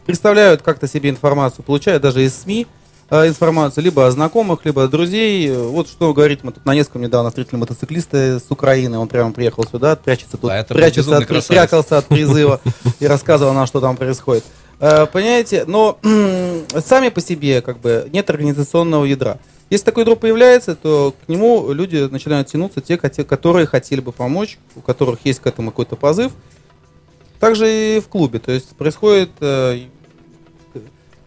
представляют 0.06 0.62
как-то 0.62 0.88
себе 0.88 1.10
информацию, 1.10 1.64
получают 1.64 2.02
даже 2.02 2.24
из 2.24 2.34
СМИ 2.34 2.66
э, 3.10 3.28
информацию, 3.28 3.84
либо 3.84 4.06
о 4.06 4.10
знакомых, 4.10 4.64
либо 4.64 4.84
от 4.84 4.90
друзей. 4.90 5.54
Вот 5.54 5.88
что 5.88 6.12
говорить, 6.12 6.42
мы 6.42 6.52
тут 6.52 6.64
на 6.66 6.74
несколько 6.74 6.98
недавно 6.98 7.30
встретили 7.30 7.56
мотоциклиста 7.56 8.40
с 8.40 8.46
Украины, 8.50 8.98
он 8.98 9.06
прямо 9.08 9.32
приехал 9.32 9.64
сюда, 9.70 9.96
прячется 9.96 10.36
тут, 10.38 10.50
Да, 10.50 10.64
прячется 10.64 11.16
от, 11.18 11.26
красавец. 11.26 11.46
прятался 11.46 11.98
от 11.98 12.06
призыва 12.06 12.60
и 13.00 13.06
рассказывал 13.06 13.52
нам, 13.52 13.66
что 13.66 13.80
там 13.80 13.96
происходит. 13.96 14.44
Э, 14.80 15.06
Понимаете, 15.06 15.64
но 15.66 15.98
сами 16.84 17.08
по 17.08 17.20
себе 17.20 17.60
как 17.62 17.78
бы 17.78 18.08
нет 18.12 18.28
организационного 18.30 19.04
ядра. 19.04 19.38
Если 19.70 19.84
такое 19.84 20.04
ядро 20.04 20.16
появляется, 20.16 20.74
то 20.76 21.14
к 21.26 21.28
нему 21.28 21.72
люди 21.72 22.08
начинают 22.10 22.48
тянуться, 22.48 22.80
те, 22.80 22.96
которые 22.96 23.66
хотели 23.66 24.00
бы 24.00 24.12
помочь, 24.12 24.58
у 24.76 24.80
которых 24.80 25.20
есть 25.24 25.40
к 25.40 25.46
этому 25.46 25.70
какой-то 25.70 25.96
позыв. 25.96 26.32
Также 27.38 27.68
и 27.68 28.00
в 28.00 28.08
клубе. 28.08 28.38
То 28.38 28.50
есть 28.50 28.70
происходит 28.76 29.30
э, 29.40 29.80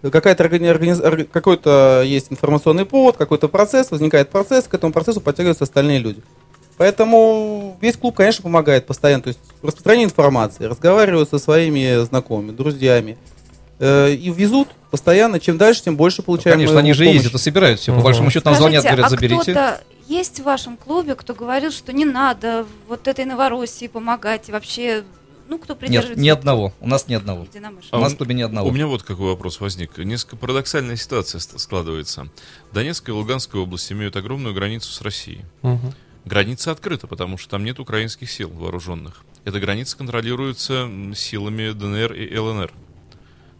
какая-то 0.01 0.43
органи- 0.43 1.23
какой-то 1.31 2.01
есть 2.03 2.31
информационный 2.31 2.85
повод, 2.85 3.15
какой-то 3.15 3.47
процесс, 3.47 3.91
возникает 3.91 4.29
процесс, 4.29 4.67
к 4.67 4.73
этому 4.73 4.91
процессу 4.91 5.21
подтягиваются 5.21 5.65
остальные 5.65 5.99
люди. 5.99 6.21
Поэтому 6.77 7.77
весь 7.79 7.95
клуб, 7.95 8.15
конечно, 8.15 8.41
помогает 8.41 8.87
постоянно. 8.87 9.21
То 9.21 9.27
есть 9.27 9.39
распространение 9.61 10.07
информации, 10.07 10.65
разговаривают 10.65 11.29
со 11.29 11.37
своими 11.37 12.03
знакомыми, 12.05 12.51
друзьями. 12.51 13.17
Э, 13.81 14.13
и 14.13 14.29
везут 14.31 14.69
постоянно. 14.89 15.39
Чем 15.41 15.57
дальше, 15.57 15.83
тем 15.83 15.97
больше 15.97 16.21
получаем. 16.23 16.55
Конечно, 16.55 16.75
мы 16.75 16.79
они 16.79 16.93
же 16.93 17.03
помощи. 17.03 17.17
ездят 17.17 17.33
и 17.35 17.37
собирают 17.37 17.79
все. 17.81 17.93
По 17.93 18.01
большому 18.01 18.29
счету 18.31 18.45
нам 18.49 18.55
звонят, 18.57 18.83
Скажите, 18.83 18.95
говорят, 19.01 19.05
а 19.05 19.09
заберите. 19.09 19.51
кто-то 19.51 19.81
есть 20.07 20.39
в 20.39 20.43
вашем 20.43 20.77
клубе, 20.77 21.15
кто 21.15 21.33
говорил, 21.33 21.71
что 21.71 21.91
не 21.91 22.05
надо 22.05 22.65
вот 22.87 23.07
этой 23.07 23.25
Новороссии 23.25 23.87
помогать 23.87 24.49
и 24.49 24.51
вообще, 24.51 25.03
ну, 25.47 25.57
кто 25.57 25.73
Нет, 25.73 25.79
придерживается 25.79 26.21
ни 26.23 26.29
одного. 26.29 26.73
У 26.81 26.87
нас 26.87 27.07
ни 27.07 27.13
одного. 27.13 27.43
единомышленников? 27.43 27.93
У 27.93 27.97
А 27.97 27.99
нас 28.01 28.13
в 28.13 28.17
клубе 28.17 28.35
ни 28.35 28.41
одного. 28.41 28.69
У 28.69 28.71
меня 28.71 28.87
вот 28.87 29.03
какой 29.03 29.27
вопрос 29.27 29.59
возник. 29.59 29.97
Несколько 29.97 30.35
парадоксальная 30.37 30.95
ситуация 30.97 31.39
складывается. 31.39 32.27
Донецкая 32.73 33.15
и 33.15 33.17
Луганская 33.17 33.61
области 33.61 33.93
имеют 33.93 34.15
огромную 34.15 34.53
границу 34.53 34.91
с 34.91 35.01
Россией. 35.01 35.41
Граница 36.23 36.71
открыта, 36.71 37.07
потому 37.07 37.37
что 37.37 37.49
там 37.51 37.63
нет 37.63 37.79
украинских 37.79 38.29
сил 38.29 38.49
вооруженных. 38.49 39.23
Эта 39.43 39.59
граница 39.59 39.97
контролируется 39.97 40.87
силами 41.15 41.71
ДНР 41.71 42.13
и 42.13 42.37
ЛНР. 42.37 42.71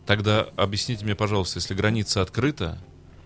Тогда 0.06 0.48
объясните 0.56 1.06
мне, 1.06 1.16
пожалуйста, 1.16 1.60
если 1.60 1.74
граница 1.74 2.22
открыта, 2.22 2.80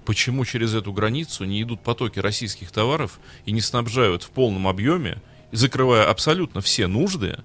почему 0.06 0.46
через 0.46 0.74
эту 0.74 0.94
границу 0.94 1.46
не 1.46 1.62
идут 1.62 1.82
потоки 1.82 2.20
российских 2.20 2.72
товаров 2.72 3.20
и 3.46 3.52
не 3.52 3.62
снабжают 3.62 4.24
в 4.24 4.30
полном 4.30 4.68
объеме, 4.68 5.22
закрывая 5.52 6.10
абсолютно 6.10 6.62
все 6.62 6.88
нужды 6.88 7.40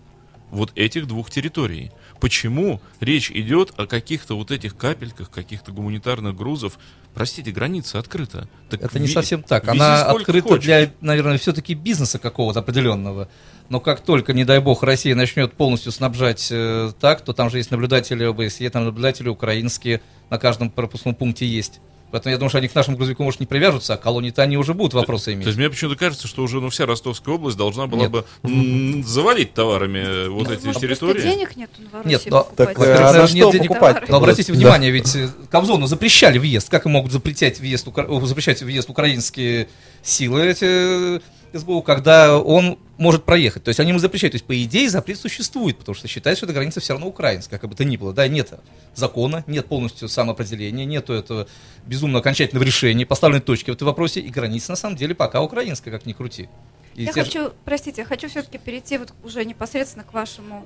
вот 0.51 0.73
этих 0.75 1.07
двух 1.07 1.31
территорий. 1.31 1.91
Почему 2.21 2.81
речь 3.01 3.31
идет 3.31 3.73
о 3.77 3.87
каких-то 3.87 4.37
вот 4.37 4.51
этих 4.51 4.77
капельках, 4.77 5.31
каких-то 5.31 5.73
гуманитарных 5.73 6.37
грузов? 6.37 6.79
Простите, 7.15 7.51
граница 7.51 7.99
открыта. 7.99 8.49
Так 8.69 8.83
Это 8.83 8.99
не 8.99 9.07
ви- 9.07 9.13
совсем 9.13 9.43
так. 9.43 9.67
Она 9.69 10.03
открыта 10.05 10.49
хочешь. 10.49 10.65
для, 10.65 10.93
наверное, 11.01 11.39
все-таки 11.39 11.75
бизнеса 11.75 12.19
какого-то 12.19 12.61
определенного. 12.61 13.29
Но 13.69 13.81
как 13.81 14.01
только, 14.01 14.33
не 14.33 14.45
дай 14.45 14.59
бог, 14.61 14.83
Россия 14.83 15.15
начнет 15.15 15.53
полностью 15.55 15.93
снабжать 15.93 16.49
э, 16.51 16.93
так, 17.01 17.25
то 17.25 17.33
там 17.33 17.51
же 17.51 17.59
есть 17.59 17.71
наблюдатели 17.71 18.25
ОБСЕ, 18.25 18.69
там 18.71 18.85
наблюдатели 18.85 19.29
украинские, 19.29 20.01
на 20.29 20.39
каждом 20.39 20.71
пропускном 20.71 21.15
пункте 21.15 21.47
есть. 21.47 21.81
Поэтому 22.11 22.33
я 22.33 22.39
думаю, 22.39 22.49
что 22.51 22.59
они 22.59 22.69
к 22.69 22.75
нашему 22.75 22.97
грузовику, 22.97 23.23
может, 23.23 23.41
не 23.41 23.47
привяжутся, 23.47 23.95
а 23.95 23.97
колонии-то 23.97 24.43
они 24.43 24.57
уже 24.57 24.75
будут 24.75 24.95
вопросы 24.95 25.33
иметь. 25.33 25.45
То 25.45 25.49
есть 25.49 25.59
мне 25.59 25.71
почему-то 25.71 25.97
кажется, 25.97 26.27
что 26.29 26.43
уже 26.43 26.61
ну, 26.61 26.69
вся 26.71 26.87
Ростовская 26.87 27.35
область 27.35 27.57
должна 27.57 27.87
была 27.87 28.03
Нет. 28.03 28.11
бы 28.11 28.25
м, 28.43 29.05
завалить 29.05 29.55
товарами 29.55 29.99
э, 29.99 30.29
вот 30.29 30.49
Ну, 30.49 30.53
эти 30.55 30.67
может, 30.67 30.81
территории. 30.81 31.23
денег 31.23 31.57
нет 31.57 31.71
у 31.79 31.83
Новороссии 31.83 32.09
Нет, 32.11 32.23
но- 32.27 32.43
покупать? 32.45 32.57
Так, 32.57 32.79
а 32.79 32.81
на 32.83 33.13
наверное, 33.13 33.35
нет 33.35 33.53
денег. 33.53 33.69
покупать? 33.69 34.09
Но 34.09 34.17
обратите 34.17 34.53
Да. 34.53 34.59
внимание, 34.59 34.91
ведь 34.91 35.15
э, 35.17 35.29
Кобзону 35.51 35.87
запрещали 35.87 36.39
въезд. 36.39 36.69
Как 36.69 36.87
им 36.87 36.93
могут 36.93 37.13
запретять 37.13 37.61
въезд, 37.61 37.87
запрещать 38.25 38.63
въезд 38.63 38.91
украинские 38.91 39.69
силы 40.03 40.47
эти 40.47 41.21
СБУ, 41.53 41.83
когда 41.83 42.39
он 42.39 42.79
может 42.99 43.25
проехать? 43.25 43.65
То 43.65 43.69
есть 43.69 43.81
они 43.81 43.91
ему 43.91 43.99
запрещают. 43.99 44.33
То 44.33 44.37
есть, 44.37 44.45
по 44.45 44.63
идее, 44.65 44.89
запрет 44.91 45.19
существует, 45.19 45.79
потому 45.79 45.95
что 45.95 46.09
считают, 46.09 46.39
что 46.39 46.47
эта 46.47 46.53
граница 46.55 46.81
все 46.81 46.93
равно 46.93 47.09
украинская, 47.09 47.59
как 47.59 47.69
бы 47.71 47.77
то 47.77 47.85
ни 47.85 47.97
было. 47.97 48.13
Да, 48.13 48.27
нет 48.29 48.53
закона, 48.95 49.45
нет 49.47 49.67
полностью 49.67 50.09
самоопределения, 50.09 50.85
нету 50.85 51.13
этого 51.13 51.47
безумно 51.87 52.19
окончательного 52.19 52.65
решения, 52.65 53.07
поставленной 53.07 53.43
точки 53.43 53.71
в 53.71 53.75
этом 53.75 53.87
вопросе, 53.87 54.21
и 54.21 54.29
граница 54.29 54.73
на 54.73 54.77
самом 54.77 54.97
деле 54.97 55.15
пока 55.15 55.43
украинская, 55.43 55.93
как 55.93 56.07
ни 56.07 56.13
крути. 56.13 56.49
И 56.97 57.05
Я 57.05 57.13
те 57.13 57.21
же- 57.21 57.27
хочу, 57.27 57.53
простите, 57.65 58.03
я 58.03 58.07
хочу 58.07 58.29
все-таки 58.29 58.59
перейти 58.59 58.99
вот 58.99 59.13
уже 59.23 59.45
непосредственно 59.45 60.05
к 60.05 60.13
вашему 60.13 60.65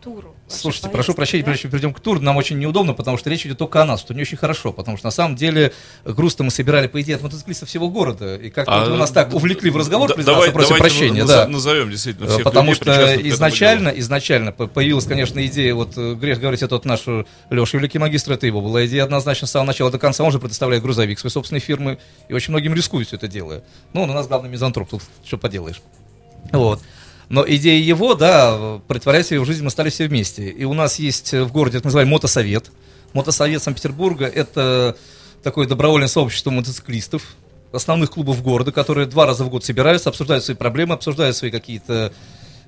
туру. 0.00 0.34
Слушайте, 0.48 0.88
прошу 0.88 1.12
поездке, 1.12 1.16
прощения, 1.16 1.42
да? 1.42 1.46
прежде 1.46 1.62
чем 1.62 1.70
перейдем 1.70 1.92
к 1.94 2.00
туру, 2.00 2.20
нам 2.20 2.36
очень 2.36 2.58
неудобно, 2.58 2.94
потому 2.94 3.18
что 3.18 3.28
речь 3.30 3.44
идет 3.44 3.58
только 3.58 3.82
о 3.82 3.84
нас, 3.84 4.00
что 4.00 4.14
не 4.14 4.22
очень 4.22 4.36
хорошо, 4.38 4.72
потому 4.72 4.96
что 4.96 5.06
на 5.06 5.10
самом 5.10 5.36
деле 5.36 5.72
груз-то 6.04 6.44
мы 6.44 6.50
собирали, 6.50 6.86
по 6.86 7.00
идее, 7.02 7.16
от 7.16 7.22
мотоциклистов 7.22 7.68
всего 7.68 7.90
города, 7.90 8.36
и 8.36 8.50
как-то 8.50 8.72
А, 8.72 8.80
вот 8.84 8.90
вы 8.92 8.96
нас 8.96 9.10
так 9.10 9.34
увлекли 9.34 9.70
в 9.70 9.76
разговор, 9.76 10.08
да- 10.08 10.14
признаться, 10.14 10.40
давай- 10.40 10.52
просим 10.52 10.68
давайте 10.76 10.82
прощения, 10.96 11.24
да. 11.24 11.46
Назовем 11.48 11.90
действительно 11.90 12.26
Э, 12.26 12.28
всех 12.30 12.44
Потому 12.44 12.70
людей, 12.72 12.82
что 12.82 13.28
изначально, 13.28 13.88
изначально 13.90 14.52
по- 14.52 14.66
появилась, 14.66 15.04
конечно, 15.04 15.44
идея, 15.46 15.74
вот 15.74 15.92
э, 15.96 16.14
грех 16.14 16.40
говорить, 16.40 16.62
это 16.62 16.74
вот 16.76 16.84
наш 16.84 17.02
э, 17.06 17.24
Леша 17.50 17.78
Великий 17.78 17.98
Магистр, 17.98 18.32
это 18.32 18.46
его 18.46 18.60
была 18.60 18.86
идея 18.86 19.04
однозначно 19.04 19.46
с 19.46 19.50
самого 19.50 19.66
начала 19.68 19.90
до 19.90 19.98
конца, 19.98 20.24
он 20.24 20.32
же 20.32 20.38
предоставляет 20.38 20.82
грузовик 20.82 21.18
своей 21.18 21.32
собственной 21.32 21.60
фирмы, 21.60 21.98
и 22.28 22.32
очень 22.34 22.52
многим 22.52 22.74
рискует 22.74 23.08
все 23.08 23.16
это 23.16 23.28
делая. 23.28 23.62
Ну, 23.92 24.02
он 24.02 24.10
у 24.10 24.14
нас 24.14 24.26
главный 24.28 24.48
мизантроп, 24.48 24.88
тут 24.88 25.02
что 25.24 25.36
поделаешь. 25.38 25.80
Вот. 26.52 26.80
Но 27.28 27.44
идея 27.46 27.82
его, 27.82 28.14
да, 28.14 28.80
притворять 28.88 29.30
ее 29.30 29.40
в 29.40 29.44
жизнь 29.44 29.62
мы 29.62 29.70
стали 29.70 29.90
все 29.90 30.08
вместе. 30.08 30.48
И 30.48 30.64
у 30.64 30.72
нас 30.72 30.98
есть 30.98 31.32
в 31.32 31.52
городе 31.52 31.78
так 31.78 31.84
называемый 31.84 32.12
мотосовет. 32.12 32.70
Мотосовет 33.12 33.62
Санкт-Петербурга– 33.62 34.26
это 34.34 34.96
такое 35.42 35.66
добровольное 35.66 36.08
сообщество 36.08 36.50
мотоциклистов, 36.50 37.36
основных 37.72 38.10
клубов 38.10 38.42
города, 38.42 38.72
которые 38.72 39.06
два 39.06 39.26
раза 39.26 39.44
в 39.44 39.50
год 39.50 39.64
собираются, 39.64 40.08
обсуждают 40.08 40.44
свои 40.44 40.56
проблемы, 40.56 40.94
обсуждают 40.94 41.36
свои 41.36 41.50
какие-то 41.50 42.12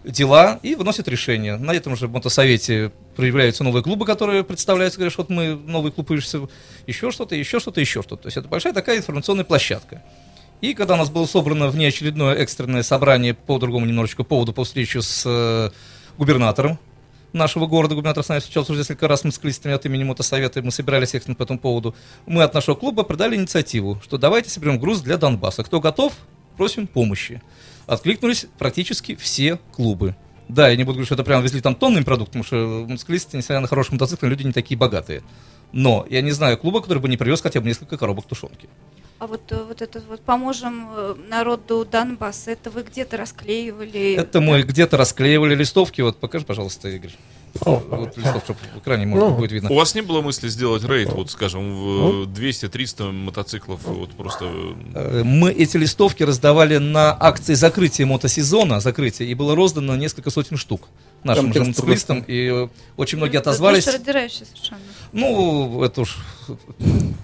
дела 0.05 0.59
и 0.63 0.75
выносят 0.75 1.09
решения. 1.09 1.57
На 1.57 1.73
этом 1.73 1.97
же 1.97 2.09
мотосовете 2.09 2.93
проявляются 3.17 3.65
новые 3.65 3.83
клубы, 3.83 4.07
которые 4.07 4.45
представляются, 4.45 4.99
говорят, 4.99 5.13
что 5.13 5.23
вот 5.23 5.31
мы 5.31 5.57
новый 5.57 5.93
клуб 5.93 6.11
еще 6.11 7.11
что-то, 7.11 7.35
еще 7.35 7.61
что-то, 7.61 7.81
еще 7.81 8.03
что-то. 8.03 8.23
То 8.23 8.27
есть 8.29 8.37
это 8.37 8.49
большая 8.49 8.73
такая 8.73 8.99
информационная 8.99 9.45
площадка. 9.45 10.03
И 10.61 10.75
когда 10.75 10.95
у 10.95 10.97
нас 10.99 11.11
было 11.11 11.25
собрано 11.25 11.69
внеочередное 11.69 12.35
экстренное 12.35 12.83
собрание 12.83 13.33
по 13.33 13.59
другому 13.59 13.87
немножечко 13.87 14.25
поводу, 14.25 14.53
по 14.53 14.65
встрече 14.65 15.01
с 15.01 15.23
э, 15.25 15.71
губернатором 16.19 16.79
нашего 17.33 17.67
города, 17.67 17.95
губернатор 17.95 18.23
с 18.23 18.29
нами 18.29 18.41
встречался 18.41 18.73
уже 18.73 18.81
несколько 18.81 19.09
раз 19.09 19.21
с 19.21 19.25
мотоциклистами 19.25 19.75
от 19.75 19.87
имени 19.87 20.05
мотосовета, 20.05 20.61
мы 20.63 20.71
собирались 20.71 21.15
экстренно 21.15 21.35
по 21.37 21.45
этому 21.45 21.59
поводу, 21.59 21.95
мы 22.27 22.43
от 22.43 22.53
нашего 22.53 22.75
клуба 22.75 23.05
придали 23.05 23.37
инициативу, 23.37 24.01
что 24.03 24.19
давайте 24.19 24.51
соберем 24.51 24.79
груз 24.79 25.01
для 25.01 25.17
Донбасса. 25.17 25.63
Кто 25.63 25.81
готов, 25.81 26.13
просим 26.59 26.87
помощи. 26.87 27.41
Откликнулись 27.87 28.47
практически 28.59 29.15
все 29.15 29.59
клубы. 29.73 30.15
Да, 30.49 30.69
я 30.69 30.77
не 30.77 30.85
буду 30.85 30.95
говорить, 30.95 31.07
что 31.07 31.15
это 31.15 31.25
прям 31.25 31.43
везли 31.43 31.61
там 31.61 31.75
тонный 31.75 32.05
продукт, 32.05 32.33
потому 32.33 32.45
что 32.45 32.85
мотоциклисты, 32.87 33.37
несмотря 33.37 33.61
на 33.61 33.69
хорошие 33.69 33.95
мотоциклы, 33.95 34.29
люди 34.29 34.43
не 34.43 34.53
такие 34.53 34.77
богатые. 34.77 35.23
Но 35.73 36.05
я 36.11 36.21
не 36.21 36.33
знаю 36.33 36.59
клуба, 36.59 36.83
который 36.83 36.99
бы 36.99 37.09
не 37.09 37.17
привез 37.17 37.41
хотя 37.41 37.61
бы 37.61 37.69
несколько 37.69 37.97
коробок 37.97 38.27
тушенки. 38.27 38.69
А 39.21 39.27
вот, 39.27 39.53
э, 39.53 39.63
вот 39.69 39.83
этот 39.83 40.07
вот 40.09 40.23
«Поможем 40.23 40.89
э, 40.97 41.15
народу 41.29 41.85
Донбасса», 41.85 42.53
это 42.53 42.71
вы 42.71 42.85
где-то 42.85 43.19
расклеивали? 43.19 44.15
Это 44.15 44.41
мы 44.41 44.63
где-то 44.63 44.97
расклеивали 44.97 45.55
листовки. 45.55 46.01
Вот 46.01 46.17
покажи, 46.17 46.47
пожалуйста, 46.47 46.89
Игорь. 46.89 47.13
О, 47.61 47.83
Вот 47.91 48.17
листовку, 48.17 48.55
чтобы 48.55 48.61
в 48.77 48.79
экране 48.79 49.05
можно 49.05 49.29
Ну. 49.29 49.35
будет 49.37 49.53
видно. 49.53 49.69
У 49.69 49.75
вас 49.75 49.95
не 49.95 50.01
было 50.01 50.23
мысли 50.23 50.49
сделать 50.49 50.85
рейд, 50.85 51.13
вот 51.13 51.31
скажем, 51.31 51.75
в 51.75 52.29
200-300 52.29 53.13
мотоциклов, 53.13 53.83
вот 53.85 54.13
просто... 54.13 54.47
Э, 54.95 55.23
Мы 55.23 55.53
эти 55.53 55.77
листовки 55.77 56.23
раздавали 56.23 56.79
на 56.79 57.15
акции 57.21 57.53
закрытия 57.53 58.07
мотосезона, 58.07 58.81
закрытия, 58.81 59.27
и 59.27 59.35
было 59.35 59.55
роздано 59.55 59.97
несколько 59.97 60.31
сотен 60.31 60.57
штук 60.57 60.89
нашим 61.25 61.53
же 61.53 61.61
мотоциклистам, 61.61 62.25
и 62.27 62.69
очень 62.97 63.19
многие 63.19 63.39
Это 63.39 63.51
отозвались. 63.51 63.85
душераздирающее 63.85 64.47
совершенно. 64.47 64.81
Ну, 65.13 65.83
это 65.83 66.01
уж 66.03 66.19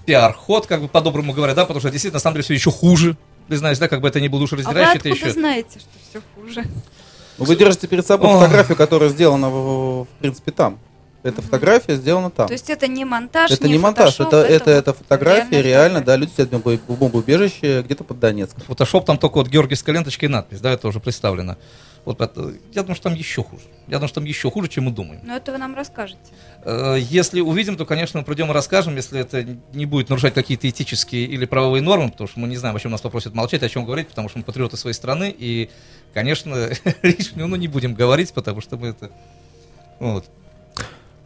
пиар-ход, 0.05 0.65
как 0.67 0.81
бы 0.81 0.87
по-доброму 0.87 1.33
говоря, 1.33 1.53
да, 1.53 1.63
потому 1.63 1.79
что 1.79 1.89
действительно, 1.89 2.17
на 2.17 2.21
самом 2.21 2.35
деле, 2.35 2.43
все 2.43 2.53
еще 2.53 2.71
хуже. 2.71 3.17
Признаюсь, 3.47 3.79
да, 3.79 3.87
как 3.87 4.01
бы 4.01 4.07
это 4.09 4.19
ни 4.19 4.27
было 4.27 4.39
А 4.39 4.41
вы 4.41 4.45
душераздирающее, 4.45 4.97
это 4.99 5.09
еще... 5.09 5.31
знаете, 5.31 5.79
что 5.79 5.89
все 6.09 6.21
хуже? 6.35 6.65
Ну, 7.37 7.45
Вы 7.45 7.55
держите 7.55 7.87
перед 7.87 8.05
собой 8.05 8.29
фотографию, 8.33 8.75
которая 8.75 9.09
сделана, 9.09 9.49
в, 9.49 10.03
в 10.05 10.07
принципе, 10.19 10.51
там. 10.51 10.79
Эта 11.23 11.41
фотография 11.41 11.95
сделана 11.95 12.29
там. 12.29 12.47
То 12.47 12.53
есть 12.53 12.69
это 12.69 12.87
не 12.87 13.03
монтаж, 13.03 13.51
Это 13.51 13.67
не 13.67 13.77
монтаж, 13.77 14.15
фотошоп, 14.15 14.33
это, 14.33 14.53
это, 14.53 14.71
это 14.71 14.93
фотография, 14.93 15.61
реально, 15.61 16.01
да, 16.01 16.15
люди 16.15 16.31
сидят 16.31 16.49
в 16.49 16.53
бомбо- 16.53 16.79
в 16.87 16.97
бомбоубежище 16.97 17.81
где-то 17.81 18.03
под 18.03 18.19
Донецком. 18.19 18.63
Фотошоп 18.67 19.05
там 19.05 19.17
только 19.17 19.35
вот 19.37 19.47
георгиевская 19.47 19.93
ленточка 19.95 20.25
и 20.25 20.29
надпись, 20.29 20.61
да, 20.61 20.71
это 20.71 20.87
уже 20.87 20.99
представлено. 20.99 21.57
Вот, 22.07 22.21
это- 22.21 22.53
я 22.71 22.83
думаю, 22.83 22.95
что 22.95 23.09
там 23.09 23.15
еще 23.15 23.43
хуже. 23.43 23.63
Я 23.87 23.97
думаю, 23.97 24.07
что 24.07 24.21
там 24.21 24.23
еще 24.23 24.49
хуже, 24.49 24.69
чем 24.69 24.85
мы 24.85 24.91
думаем. 24.91 25.19
Но 25.25 25.35
это 25.35 25.51
вы 25.51 25.57
нам 25.57 25.75
расскажете. 25.75 26.21
Э, 26.63 26.95
Если 26.97 27.41
увидим, 27.41 27.75
то, 27.75 27.85
конечно, 27.85 28.21
мы 28.21 28.25
придем 28.25 28.49
и 28.49 28.53
расскажем, 28.53 28.95
если 28.95 29.19
это 29.19 29.45
не 29.73 29.85
будет 29.85 30.07
нарушать 30.07 30.33
какие-то 30.33 30.69
этические 30.69 31.25
или 31.25 31.43
правовые 31.45 31.81
нормы, 31.81 32.09
потому 32.09 32.29
что 32.29 32.39
мы 32.39 32.47
не 32.47 32.55
знаем, 32.55 32.77
о 32.77 32.79
чем 32.79 32.91
нас 32.91 33.01
попросят 33.01 33.33
молчать, 33.33 33.61
о 33.61 33.67
чем 33.67 33.83
говорить, 33.83 34.07
потому 34.07 34.29
что 34.29 34.37
мы 34.37 34.45
патриоты 34.45 34.77
своей 34.77 34.93
страны, 34.93 35.35
и, 35.37 35.69
конечно, 36.13 36.69
лишнего 37.01 37.47
ну, 37.47 37.57
не 37.57 37.67
будем 37.67 37.93
говорить, 37.93 38.31
потому 38.31 38.61
что 38.61 38.77
мы 38.77 38.87
это... 38.87 39.11
Вот. 39.99 40.23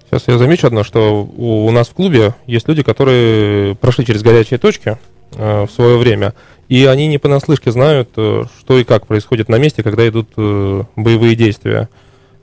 Сейчас 0.10 0.28
я 0.28 0.39
замечу 0.39 0.65
одно, 0.65 0.84
что 0.84 1.24
у, 1.24 1.67
у 1.67 1.72
нас 1.72 1.89
в 1.89 1.94
клубе 1.94 2.34
есть 2.48 2.67
люди, 2.67 2.82
которые 2.82 3.76
прошли 3.76 4.04
через 4.04 4.24
горячие 4.24 4.58
точки 4.58 4.98
э, 5.36 5.65
в 5.67 5.70
свое 5.70 6.00
время, 6.00 6.34
и 6.71 6.86
они 6.86 7.07
не 7.07 7.17
понаслышке 7.17 7.69
знают, 7.69 8.12
э, 8.15 8.45
что 8.57 8.77
и 8.79 8.86
как 8.86 9.05
происходит 9.05 9.49
на 9.49 9.57
месте, 9.57 9.84
когда 9.84 10.07
идут 10.07 10.29
э, 10.38 10.84
боевые 10.95 11.36
действия. 11.36 11.89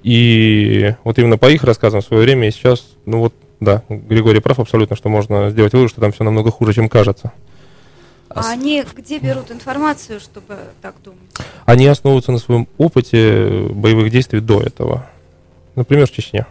И 0.03 0.95
вот 1.03 1.19
именно 1.19 1.39
по 1.39 1.51
их 1.51 1.65
рассказам 1.65 2.03
в 2.03 2.05
свое 2.05 2.25
время 2.25 2.47
и 2.47 2.51
сейчас, 2.51 2.85
ну 3.07 3.21
вот, 3.21 3.35
да, 3.59 3.83
Григорий 3.89 4.41
прав 4.41 4.59
абсолютно, 4.59 4.97
что 4.97 5.09
можно 5.09 5.49
сделать 5.49 5.73
вывод, 5.73 5.91
что 5.91 6.03
там 6.03 6.13
все 6.13 6.25
намного 6.25 6.51
хуже, 6.51 6.75
чем 6.75 6.91
кажется. 6.91 7.33
А, 8.29 8.51
они 8.51 8.85
где 8.95 9.19
берут 9.19 9.51
информацию, 9.51 10.21
чтобы 10.21 10.59
так 10.83 10.97
думать? 11.03 11.21
Они 11.65 11.87
основываются 11.87 12.31
на 12.31 12.39
своем 12.39 12.69
опыте 12.77 13.69
боевых 13.71 14.11
действий 14.11 14.41
до 14.41 14.61
этого. 14.61 15.07
Например, 15.75 16.07
в 16.07 16.13
Чечне. 16.13 16.45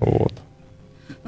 Вот. 0.00 0.34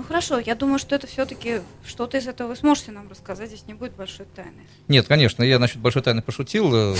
Хорошо, 0.08 0.38
я 0.38 0.54
думаю, 0.54 0.78
что 0.78 0.94
это 0.94 1.06
все-таки 1.06 1.60
что-то 1.86 2.16
из 2.16 2.26
этого 2.26 2.48
вы 2.48 2.56
сможете 2.56 2.92
нам 2.92 3.08
рассказать, 3.10 3.48
здесь 3.48 3.64
не 3.68 3.74
будет 3.74 3.92
большой 3.92 4.26
тайны. 4.34 4.66
Нет, 4.88 5.06
конечно, 5.06 5.42
я 5.42 5.58
насчет 5.58 5.78
большой 5.78 6.02
тайны 6.02 6.22
пошутил. 6.22 6.74
э, 6.74 6.96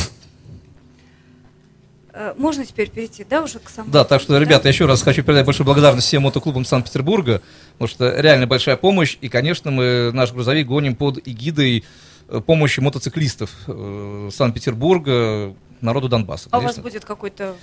Э, 2.18 2.34
Можно 2.36 2.66
теперь 2.66 2.90
перейти, 2.90 3.22
да, 3.24 3.42
уже 3.42 3.60
к 3.60 3.68
самому? 3.68 3.92
Да, 3.92 4.04
так 4.04 4.20
что, 4.20 4.36
ребята, 4.38 4.68
еще 4.68 4.86
раз 4.86 5.02
хочу 5.02 5.22
передать 5.22 5.46
большую 5.46 5.64
благодарность 5.66 6.08
всем 6.08 6.22
мотоклубам 6.22 6.64
Санкт-Петербурга, 6.64 7.42
потому 7.74 7.88
что 7.88 8.20
реально 8.20 8.48
большая 8.48 8.76
помощь, 8.76 9.16
и, 9.20 9.28
конечно, 9.28 9.70
мы 9.70 10.10
наш 10.12 10.32
грузовик 10.32 10.66
гоним 10.66 10.96
под 10.96 11.26
эгидой 11.28 11.84
э, 12.28 12.40
помощи 12.40 12.80
мотоциклистов 12.80 13.50
Санкт-Петербурга 13.66 15.54
народу 15.80 16.08
Донбасса. 16.08 16.48
А 16.50 16.58
у 16.58 16.62
вас 16.62 16.74
конечно. 16.74 16.82
будет 16.82 17.04
какой-то... 17.04 17.54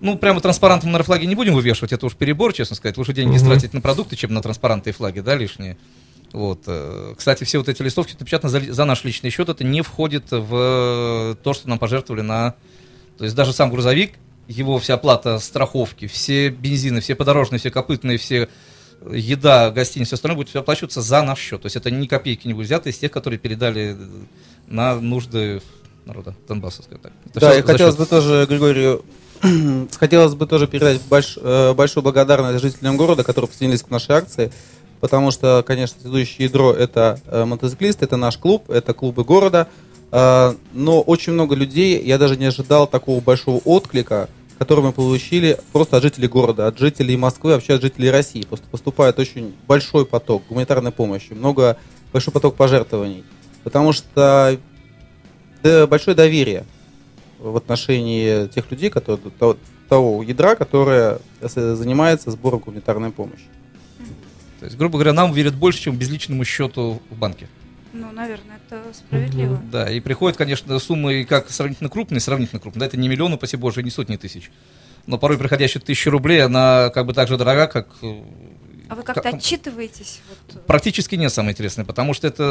Ну, 0.00 0.18
прямо 0.18 0.40
транспарантом 0.40 0.92
на 0.92 1.02
флаге 1.02 1.26
не 1.26 1.34
будем 1.34 1.54
вывешивать, 1.54 1.92
это 1.92 2.04
уж 2.06 2.14
перебор, 2.14 2.52
честно 2.52 2.76
сказать. 2.76 2.96
Лучше 2.96 3.12
деньги 3.12 3.36
Мгм. 3.36 3.46
тратить 3.46 3.72
на 3.74 3.80
продукты, 3.80 4.16
чем 4.16 4.34
на 4.34 4.42
транспаранты 4.42 4.90
и 4.90 4.92
флаги, 4.92 5.20
да, 5.20 5.34
лишние. 5.34 5.76
Вот. 6.32 6.62
э, 6.66 7.14
Кстати, 7.16 7.44
все 7.44 7.58
вот 7.58 7.68
эти 7.68 7.80
листовки 7.80 8.16
напечатаны 8.18 8.50
за, 8.50 8.72
за 8.72 8.84
наш 8.84 9.04
личный 9.04 9.30
счет, 9.30 9.48
это 9.48 9.62
не 9.64 9.82
входит 9.82 10.24
в 10.30 11.36
то, 11.42 11.52
что 11.54 11.68
нам 11.68 11.78
пожертвовали 11.78 12.22
на... 12.22 12.54
То 13.18 13.24
есть 13.24 13.36
даже 13.36 13.52
сам 13.52 13.70
грузовик, 13.70 14.14
его 14.48 14.78
вся 14.78 14.94
оплата 14.94 15.38
страховки, 15.38 16.06
все 16.08 16.48
бензины, 16.50 17.00
все 17.00 17.14
подорожные, 17.14 17.60
все 17.60 17.70
копытные, 17.70 18.18
все 18.18 18.48
еда, 19.12 19.70
гостиница, 19.70 20.08
все 20.08 20.14
остальное 20.16 20.36
будет 20.36 20.56
оплачиваться 20.56 21.00
за 21.02 21.22
наш 21.22 21.38
счет. 21.38 21.62
То 21.62 21.66
есть 21.66 21.76
это 21.76 21.90
ни 21.90 22.06
копейки 22.06 22.46
не 22.48 22.54
будет 22.54 22.66
взято 22.66 22.88
из 22.90 22.98
тех, 22.98 23.10
которые 23.12 23.38
передали 23.38 23.96
на 24.66 24.96
нужды 24.96 25.62
народа 26.04 26.34
Донбасса. 26.48 26.82
скажем 26.82 27.00
Так. 27.00 27.12
Это 27.30 27.40
Да, 27.40 27.62
хотелось 27.62 27.94
счет. 27.94 28.00
бы 28.00 28.06
тоже 28.06 28.46
Григорию 28.48 29.04
хотелось 29.98 30.34
бы 30.34 30.46
тоже 30.46 30.66
передать 30.66 31.00
больш- 31.08 31.38
э, 31.40 31.74
большую 31.74 32.02
благодарность 32.02 32.62
жителям 32.62 32.96
города, 32.96 33.24
которые 33.24 33.48
присоединились 33.48 33.82
к 33.82 33.90
нашей 33.90 34.16
акции, 34.16 34.52
потому 35.00 35.30
что, 35.30 35.64
конечно, 35.66 36.00
следующее 36.00 36.46
ядро 36.46 36.72
это 36.72 37.20
э, 37.26 37.44
мотоциклисты, 37.44 38.04
это 38.04 38.16
наш 38.16 38.38
клуб, 38.38 38.70
это 38.70 38.94
клубы 38.94 39.24
города, 39.24 39.68
Э, 40.16 40.54
но 40.72 41.00
очень 41.00 41.32
много 41.32 41.56
людей, 41.56 42.00
я 42.04 42.18
даже 42.18 42.36
не 42.36 42.46
ожидал 42.46 42.86
такого 42.86 43.20
большого 43.20 43.58
отклика, 43.64 44.28
который 44.58 44.84
мы 44.84 44.92
получили 44.92 45.58
просто 45.72 45.96
от 45.96 46.04
жителей 46.04 46.28
города, 46.28 46.68
от 46.68 46.78
жителей 46.78 47.16
Москвы, 47.16 47.50
вообще 47.50 47.74
от 47.74 47.82
жителей 47.82 48.12
России. 48.12 48.42
Просто 48.42 48.64
поступает 48.70 49.18
очень 49.18 49.56
большой 49.66 50.06
поток 50.06 50.44
гуманитарной 50.48 50.92
помощи, 50.92 51.32
много, 51.32 51.78
большой 52.12 52.32
поток 52.32 52.54
пожертвований, 52.54 53.24
потому 53.64 53.92
что 53.92 54.56
большое 55.62 56.14
доверие 56.14 56.64
в 57.50 57.56
отношении 57.56 58.46
тех 58.48 58.70
людей, 58.70 58.90
которые, 58.90 59.18
того, 59.38 59.56
того 59.88 60.22
ядра, 60.22 60.54
которое 60.56 61.18
занимается 61.40 62.30
сбором 62.30 62.60
гуманитарной 62.60 63.10
помощи. 63.10 63.44
То 64.60 64.66
есть, 64.66 64.78
грубо 64.78 64.94
говоря, 64.94 65.12
нам 65.12 65.32
верят 65.32 65.54
больше, 65.54 65.80
чем 65.82 65.96
безличному 65.96 66.44
счету 66.44 67.02
в 67.10 67.18
банке. 67.18 67.48
Ну, 67.92 68.10
наверное, 68.12 68.58
это 68.66 68.82
справедливо. 68.92 69.60
Да, 69.70 69.90
и 69.90 70.00
приходят, 70.00 70.36
конечно, 70.36 70.78
суммы 70.78 71.24
как 71.24 71.50
сравнительно 71.50 71.90
крупные, 71.90 72.20
сравнительно 72.20 72.60
крупные. 72.60 72.80
Да, 72.80 72.86
это 72.86 72.96
не 72.96 73.08
миллионы, 73.08 73.36
спасибо 73.36 73.62
боже, 73.62 73.82
не 73.82 73.90
сотни 73.90 74.16
тысяч. 74.16 74.50
Но 75.06 75.18
порой 75.18 75.36
приходящая 75.38 75.82
тысяча 75.82 76.10
рублей, 76.10 76.42
она 76.42 76.90
как 76.94 77.06
бы 77.06 77.12
так 77.12 77.28
же 77.28 77.36
дорога, 77.36 77.66
как... 77.66 77.88
э, 78.84 78.92
А 78.92 78.94
вы 78.94 79.02
как-то 79.02 79.22
как- 79.22 79.34
отчитываетесь? 79.34 80.20
Вот, 80.28 80.56
э, 80.56 80.58
Практически 80.66 81.14
нет 81.16 81.32
самое 81.32 81.52
интересное, 81.52 81.84
потому 81.84 82.14
что 82.14 82.26
это... 82.26 82.42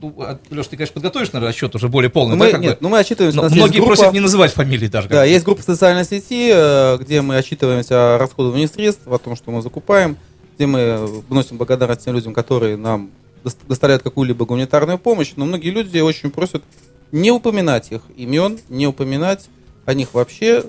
Ну, 0.00 0.14
Леш, 0.50 0.66
ты, 0.66 0.76
конечно, 0.76 0.94
подготовишь, 0.94 1.32
наверное, 1.32 1.50
отчет 1.50 1.74
уже 1.74 1.88
более 1.88 2.10
полный, 2.10 2.36
Ну, 2.36 2.44
да, 2.44 2.50
мы, 2.52 2.58
бы? 2.58 2.64
нет, 2.64 2.80
ну 2.80 2.88
мы 2.88 2.98
отчитываемся. 2.98 3.36
Но 3.42 3.48
многие 3.48 3.78
группа- 3.78 3.94
просят 3.96 4.12
не 4.12 4.20
называть 4.20 4.52
фамилии 4.52 4.88
даже. 4.88 5.08
Да, 5.08 5.22
бы. 5.22 5.28
есть 5.28 5.44
группа 5.44 5.62
в 5.62 5.64
социальной 5.64 6.04
сети, 6.04 6.50
э, 6.52 6.98
где 7.00 7.22
мы 7.22 7.36
отчитываемся 7.36 8.14
о 8.14 8.18
расходовании 8.18 8.66
средств, 8.66 9.06
о 9.06 9.18
том, 9.18 9.36
что 9.36 9.50
мы 9.50 9.62
закупаем, 9.62 10.16
где 10.56 10.66
мы 10.66 11.06
вносим 11.28 11.56
благодарность 11.58 12.04
тем 12.04 12.14
людям, 12.14 12.32
которые 12.32 12.76
нам 12.76 13.10
дос- 13.44 13.56
доставляют 13.68 14.02
какую-либо 14.02 14.44
гуманитарную 14.46 14.98
помощь. 14.98 15.32
Но 15.36 15.44
многие 15.44 15.70
люди 15.70 15.98
очень 15.98 16.30
просят 16.30 16.62
не 17.12 17.30
упоминать 17.30 17.92
их 17.92 18.02
имен, 18.16 18.58
не 18.68 18.86
упоминать 18.86 19.48
о 19.84 19.94
них 19.94 20.14
вообще. 20.14 20.64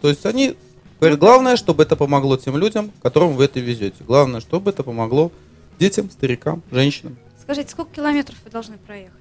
То 0.00 0.08
есть 0.08 0.24
они 0.26 0.54
говорят, 1.00 1.18
главное, 1.18 1.56
чтобы 1.56 1.82
это 1.82 1.96
помогло 1.96 2.36
тем 2.36 2.56
людям, 2.56 2.90
которым 3.02 3.34
вы 3.34 3.44
это 3.44 3.60
везете. 3.60 3.96
Главное, 4.06 4.40
чтобы 4.40 4.70
это 4.70 4.82
помогло 4.82 5.30
детям, 5.78 6.10
старикам, 6.10 6.62
женщинам. 6.70 7.16
Скажите, 7.42 7.70
сколько 7.70 7.94
километров 7.94 8.36
вы 8.44 8.50
должны 8.50 8.76
проехать? 8.78 9.12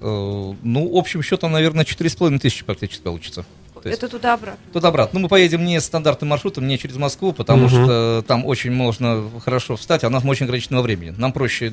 Э, 0.00 0.54
Ну, 0.62 0.98
общим 0.98 1.22
счетом, 1.22 1.52
наверное, 1.52 1.84
4,5 1.84 2.38
тысячи 2.38 2.64
практически 2.64 3.02
получится. 3.02 3.44
То 3.82 3.88
есть- 3.90 4.02
Это 4.02 4.10
туда-обратно. 4.10 4.58
Туда-обратно. 4.72 5.18
Ну, 5.18 5.22
мы 5.24 5.28
поедем 5.28 5.64
не 5.64 5.80
стандартным 5.80 6.30
маршрутом, 6.30 6.66
не 6.66 6.76
через 6.78 6.96
Москву, 6.96 7.32
потому 7.32 7.66
Мгм. 7.66 7.68
что 7.68 8.24
там 8.26 8.44
очень 8.44 8.72
можно 8.72 9.30
хорошо 9.44 9.76
встать, 9.76 10.02
а 10.02 10.08
у 10.08 10.10
нас 10.10 10.24
очень 10.24 10.44
ограниченного 10.46 10.82
времени. 10.82 11.14
Нам 11.16 11.32
проще 11.32 11.72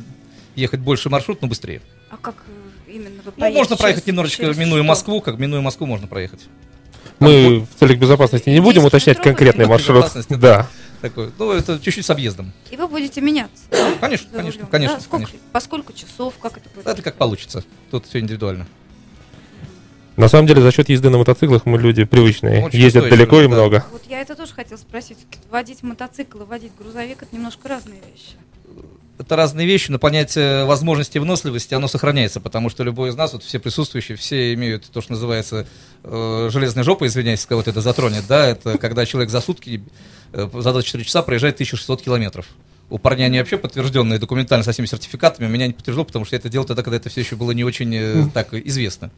ехать 0.56 0.80
больше 0.82 1.10
маршрут, 1.10 1.42
но 1.42 1.48
быстрее. 1.48 1.82
А 2.12 2.18
как 2.18 2.36
э, 2.48 2.92
именно 2.92 3.22
вы 3.26 3.32
Ну, 3.36 3.52
можно 3.52 3.76
проехать 3.78 4.04
Через- 4.04 4.08
немножечко, 4.10 4.44
через 4.44 4.58
минуя 4.58 4.82
что? 4.84 4.88
Москву, 4.88 5.22
как 5.22 5.40
минуя 5.40 5.62
Москву 5.62 5.88
можно 5.88 6.06
проехать. 6.08 6.42
Мы 7.20 7.60
в 7.60 7.80
целях 7.80 7.98
безопасности 8.00 8.50
не 8.50 8.60
будем 8.60 8.86
уточнять 8.86 9.22
конкретный 9.22 9.66
маршрут. 9.66 9.98
безопасности, 9.98 10.34
Да. 10.34 10.68
Такой, 11.02 11.32
ну, 11.38 11.52
это 11.52 11.80
чуть-чуть 11.82 12.06
с 12.06 12.10
объездом. 12.10 12.54
И 12.72 12.78
вы 12.78 12.88
будете 12.88 13.20
меняться? 13.20 13.64
Конечно, 14.00 14.30
конечно, 14.34 14.66
конечно, 14.68 14.96
да? 14.96 15.02
Сколько, 15.02 15.26
конечно. 15.26 15.50
По 15.52 15.60
сколько 15.60 15.92
часов? 15.92 16.34
Как 16.42 16.56
это 16.56 16.70
будет? 16.74 16.88
Это 16.88 17.02
как 17.02 17.16
получится. 17.16 17.66
Тут 17.92 18.06
все 18.06 18.20
индивидуально. 18.20 18.68
На 20.16 20.30
самом 20.30 20.48
деле, 20.48 20.62
за 20.62 20.72
счет 20.72 20.88
езды 20.88 21.10
на 21.10 21.18
мотоциклах 21.18 21.66
мы 21.66 21.78
люди 21.78 22.06
привычные. 22.06 22.64
Очень 22.64 22.80
Ездят 22.80 23.10
далеко 23.10 23.42
и 23.42 23.48
да. 23.48 23.54
много. 23.54 23.86
Вот 23.92 24.04
я 24.08 24.22
это 24.22 24.36
тоже 24.36 24.54
хотела 24.54 24.78
спросить. 24.78 25.18
Водить 25.52 25.84
мотоцикл 25.84 26.42
и 26.44 26.46
водить 26.46 26.72
грузовик 26.80 27.22
это 27.24 27.36
немножко 27.36 27.68
разные 27.68 28.00
вещи. 28.00 28.38
Это 29.20 29.36
разные 29.36 29.68
вещи, 29.68 29.92
но 29.92 30.00
понятие 30.00 30.66
возможности 30.66 31.18
и 31.18 31.20
выносливости, 31.20 31.74
оно 31.76 31.88
сохраняется, 31.88 32.40
потому 32.40 32.70
что 32.70 32.84
любой 32.84 33.10
из 33.10 33.16
нас, 33.16 33.34
вот 33.34 33.44
все 33.44 33.60
присутствующие, 33.60 34.18
все 34.18 34.54
имеют 34.56 34.86
то, 34.92 35.02
что 35.02 35.12
называется 35.12 35.68
э, 36.04 36.50
железной 36.52 36.84
жопой, 36.84 37.10
извиняюсь, 37.10 37.46
кого-то 37.46 37.70
это 37.70 37.82
затронет, 37.82 38.26
да, 38.28 38.48
это 38.48 38.78
когда 38.80 39.06
человек 39.06 39.30
за 39.30 39.40
сутки, 39.40 39.84
э, 40.32 40.50
за 40.52 40.72
24 40.72 41.04
часа 41.04 41.22
проезжает 41.22 41.56
1600 41.56 42.02
километров. 42.02 42.48
У 42.90 42.98
парня 42.98 43.26
они 43.26 43.38
вообще 43.38 43.58
подтвержденные 43.58 44.20
документально 44.20 44.64
со 44.64 44.72
всеми 44.72 44.88
сертификатами, 44.88 45.46
у 45.46 45.50
меня 45.50 45.68
не 45.68 45.74
подтверждено, 45.74 46.06
потому 46.06 46.26
что 46.26 46.36
я 46.36 46.40
это 46.40 46.50
делал 46.50 46.66
тогда, 46.66 46.82
когда 46.82 46.98
это 46.98 47.10
все 47.10 47.22
еще 47.22 47.36
было 47.36 47.52
не 47.52 47.64
очень 47.64 47.94
э, 47.96 48.26
так 48.34 48.54
известно. 48.54 49.12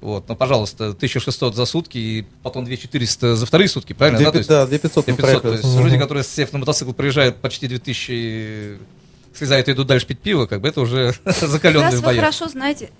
Вот, 0.00 0.28
ну, 0.28 0.36
пожалуйста, 0.36 0.88
1600 0.90 1.56
за 1.56 1.64
сутки 1.64 1.98
и 1.98 2.26
потом 2.42 2.64
2400 2.64 3.34
за 3.34 3.46
вторые 3.46 3.68
сутки, 3.68 3.92
правильно? 3.92 4.18
Две 4.18 4.26
да? 4.26 4.30
То 4.32 4.34
пи- 4.34 4.38
есть- 4.38 4.48
да, 4.48 4.66
2500 4.66 5.06
мы 5.08 5.16
500, 5.16 5.42
то 5.42 5.52
есть 5.52 5.64
люди, 5.76 5.98
которые, 5.98 6.24
сев 6.24 6.52
на 6.52 6.58
мотоцикл, 6.60 6.92
проезжают 6.92 7.36
почти 7.36 7.66
2000, 7.66 8.78
слезают 9.38 9.68
и 9.68 9.72
идут 9.72 9.86
дальше 9.86 10.06
пить 10.06 10.20
пиво, 10.20 10.46
как 10.46 10.60
бы 10.60 10.68
это 10.68 10.80
уже 10.80 11.14
закаленные 11.24 11.86
Раз 11.86 11.94
в 11.94 11.98
вы 11.98 12.06
боях. 12.06 12.20
хорошо 12.20 12.48
знаете... 12.48 12.90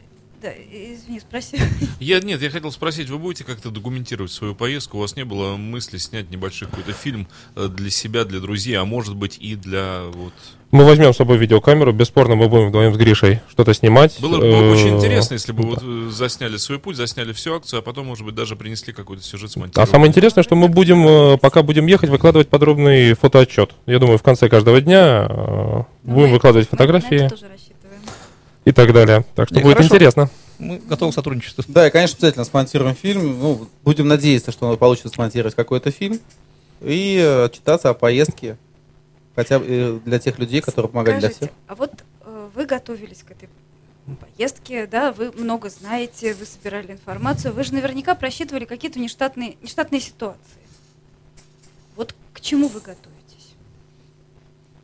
Да, 0.41 0.51
извини, 0.53 1.19
спроси. 1.19 1.59
Я, 1.99 2.21
нет, 2.21 2.41
я 2.41 2.51
хотел 2.51 2.71
спросить, 2.71 3.09
вы 3.11 3.19
будете 3.19 3.43
как-то 3.43 3.71
документировать 3.71 4.31
свою 4.31 4.55
поездку? 4.55 4.97
У 4.99 5.01
вас 5.01 5.17
не 5.17 5.25
было 5.25 5.57
мысли 5.57 5.99
снять 5.99 6.31
небольшой 6.31 6.69
какой-то 6.69 6.93
фильм 6.93 7.27
э, 7.57 7.67
для 7.67 7.91
себя, 7.91 8.25
для 8.25 8.39
друзей, 8.39 8.75
а 8.75 8.85
может 8.85 9.17
быть 9.17 9.37
и 9.41 9.57
для 9.57 10.03
вот... 10.13 10.33
Мы 10.71 10.85
возьмем 10.85 11.13
с 11.13 11.17
собой 11.17 11.39
видеокамеру, 11.39 11.93
бесспорно 11.93 12.37
мы 12.37 12.49
будем 12.49 12.69
вдвоем 12.69 12.95
с 12.95 12.97
Гришей 12.97 13.41
что-то 13.51 13.75
снимать. 13.75 14.21
Было 14.21 14.39
бы 14.39 14.47
Э, 14.47 14.73
очень 14.73 14.97
интересно, 14.97 15.35
если 15.35 15.51
бы 15.51 15.63
да. 15.63 15.69
вот 15.71 15.83
э, 15.83 16.11
засняли 16.13 16.57
свой 16.57 16.79
путь, 16.79 16.95
засняли 16.97 17.33
всю 17.33 17.55
акцию, 17.55 17.81
а 17.81 17.83
потом, 17.83 18.07
может 18.07 18.25
быть, 18.25 18.37
даже 18.37 18.55
принесли 18.55 18.93
какой-то 18.93 19.25
сюжет 19.25 19.49
А 19.51 19.53
смонтировали. 19.55 19.91
самое 19.91 20.09
интересное, 20.11 20.45
что 20.45 20.55
мы 20.55 20.69
будем, 20.69 21.05
э, 21.09 21.39
пока 21.39 21.65
будем 21.65 21.87
ехать, 21.87 22.11
выкладывать 22.11 22.49
подробный 22.49 23.15
фотоотчет. 23.15 23.73
Я 23.87 23.99
думаю, 23.99 24.19
в 24.19 24.23
конце 24.23 24.49
каждого 24.49 24.81
дня 24.81 25.27
э, 25.29 25.83
будем 26.05 26.29
Мы- 26.29 26.33
выкладывать 26.35 26.69
фотографии. 26.69 27.29
И 28.69 28.73
так 28.73 28.93
далее. 28.93 29.25
Так 29.35 29.49
что 29.49 29.57
Не, 29.57 29.63
будет 29.63 29.79
хорошо. 29.79 29.95
интересно. 29.95 30.31
Мы 30.59 30.79
готовы 30.79 31.13
к 31.13 31.15
сотрудничеству. 31.15 31.65
Да, 31.69 31.87
и, 31.87 31.91
конечно, 31.91 32.17
обязательно 32.19 32.45
смонтируем 32.45 32.95
фильм. 32.95 33.41
Ну, 33.41 33.69
будем 33.83 34.09
надеяться, 34.09 34.53
что 34.53 34.77
получится 34.77 35.09
смонтировать 35.09 35.55
какой-то 35.55 35.91
фильм 35.91 36.21
и 36.83 37.19
э, 37.19 37.49
читаться 37.51 37.89
о 37.89 37.95
поездке. 37.95 38.59
Хотя 39.35 39.59
бы 39.59 39.65
э, 39.67 39.99
для 40.05 40.19
тех 40.19 40.39
людей, 40.39 40.61
которые 40.61 40.91
помогали 40.91 41.19
для 41.19 41.31
всех. 41.31 41.37
Скажите, 41.37 41.57
а 41.67 41.75
вот 41.77 41.93
э, 42.27 42.49
вы 42.55 42.67
готовились 42.67 43.23
к 43.23 43.31
этой 43.31 43.49
поездке, 44.17 44.87
да, 44.87 45.13
вы 45.13 45.33
много 45.33 45.71
знаете, 45.71 46.35
вы 46.35 46.45
собирали 46.45 46.93
информацию, 46.93 47.55
вы 47.55 47.65
же 47.65 47.73
наверняка 47.73 48.15
просчитывали 48.15 48.67
какие-то 48.67 48.99
нештатные, 48.99 49.57
нештатные 49.63 50.03
ситуации. 50.03 50.61
Вот 51.97 52.15
к 52.35 52.41
чему 52.43 52.69
вы 52.69 52.81
готовитесь? 52.81 53.55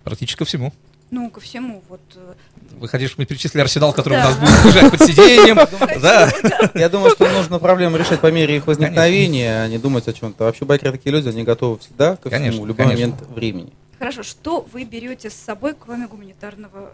Практически 0.05 0.38
ко 0.38 0.44
всему. 0.47 0.73
Ну, 1.14 1.31
ко 1.31 1.38
всему, 1.38 1.81
вот... 1.88 2.00
э, 2.16 2.35
Выходишь, 2.81 3.14
мы 3.16 3.24
перечислили 3.24 3.62
арсенал, 3.62 3.92
который 3.92 4.14
Да. 4.18 4.27
у 4.27 4.31
нас 4.31 4.37
будет 4.40 4.64
лежать 4.74 4.90
под 4.90 5.00
сиденьем. 5.03 5.57
Да. 6.03 6.29
Я 6.74 6.88
думаю, 6.88 7.12
что 7.12 7.29
нужно 7.31 7.61
проблемы 7.61 7.98
решать 7.98 8.18
по 8.20 8.33
мере 8.33 8.57
их 8.57 8.66
возникновения, 8.66 9.62
а 9.62 9.68
не 9.68 9.79
думать 9.79 10.09
о 10.09 10.12
чем-то. 10.12 10.42
Вообще 10.42 10.64
байкеры 10.64 10.90
такие 10.90 11.12
люди, 11.12 11.29
они 11.29 11.44
готовы 11.44 11.79
всегда 11.79 12.16
ко 12.16 12.29
всему, 12.31 12.62
в 12.62 12.66
любой 12.66 12.87
момент 12.87 13.14
времени. 13.29 13.72
Хорошо, 14.00 14.24
что 14.24 14.66
вы 14.72 14.83
берете 14.83 15.31
с 15.31 15.35
собой, 15.35 15.77
кроме 15.79 16.09
гуманитарного 16.09 16.90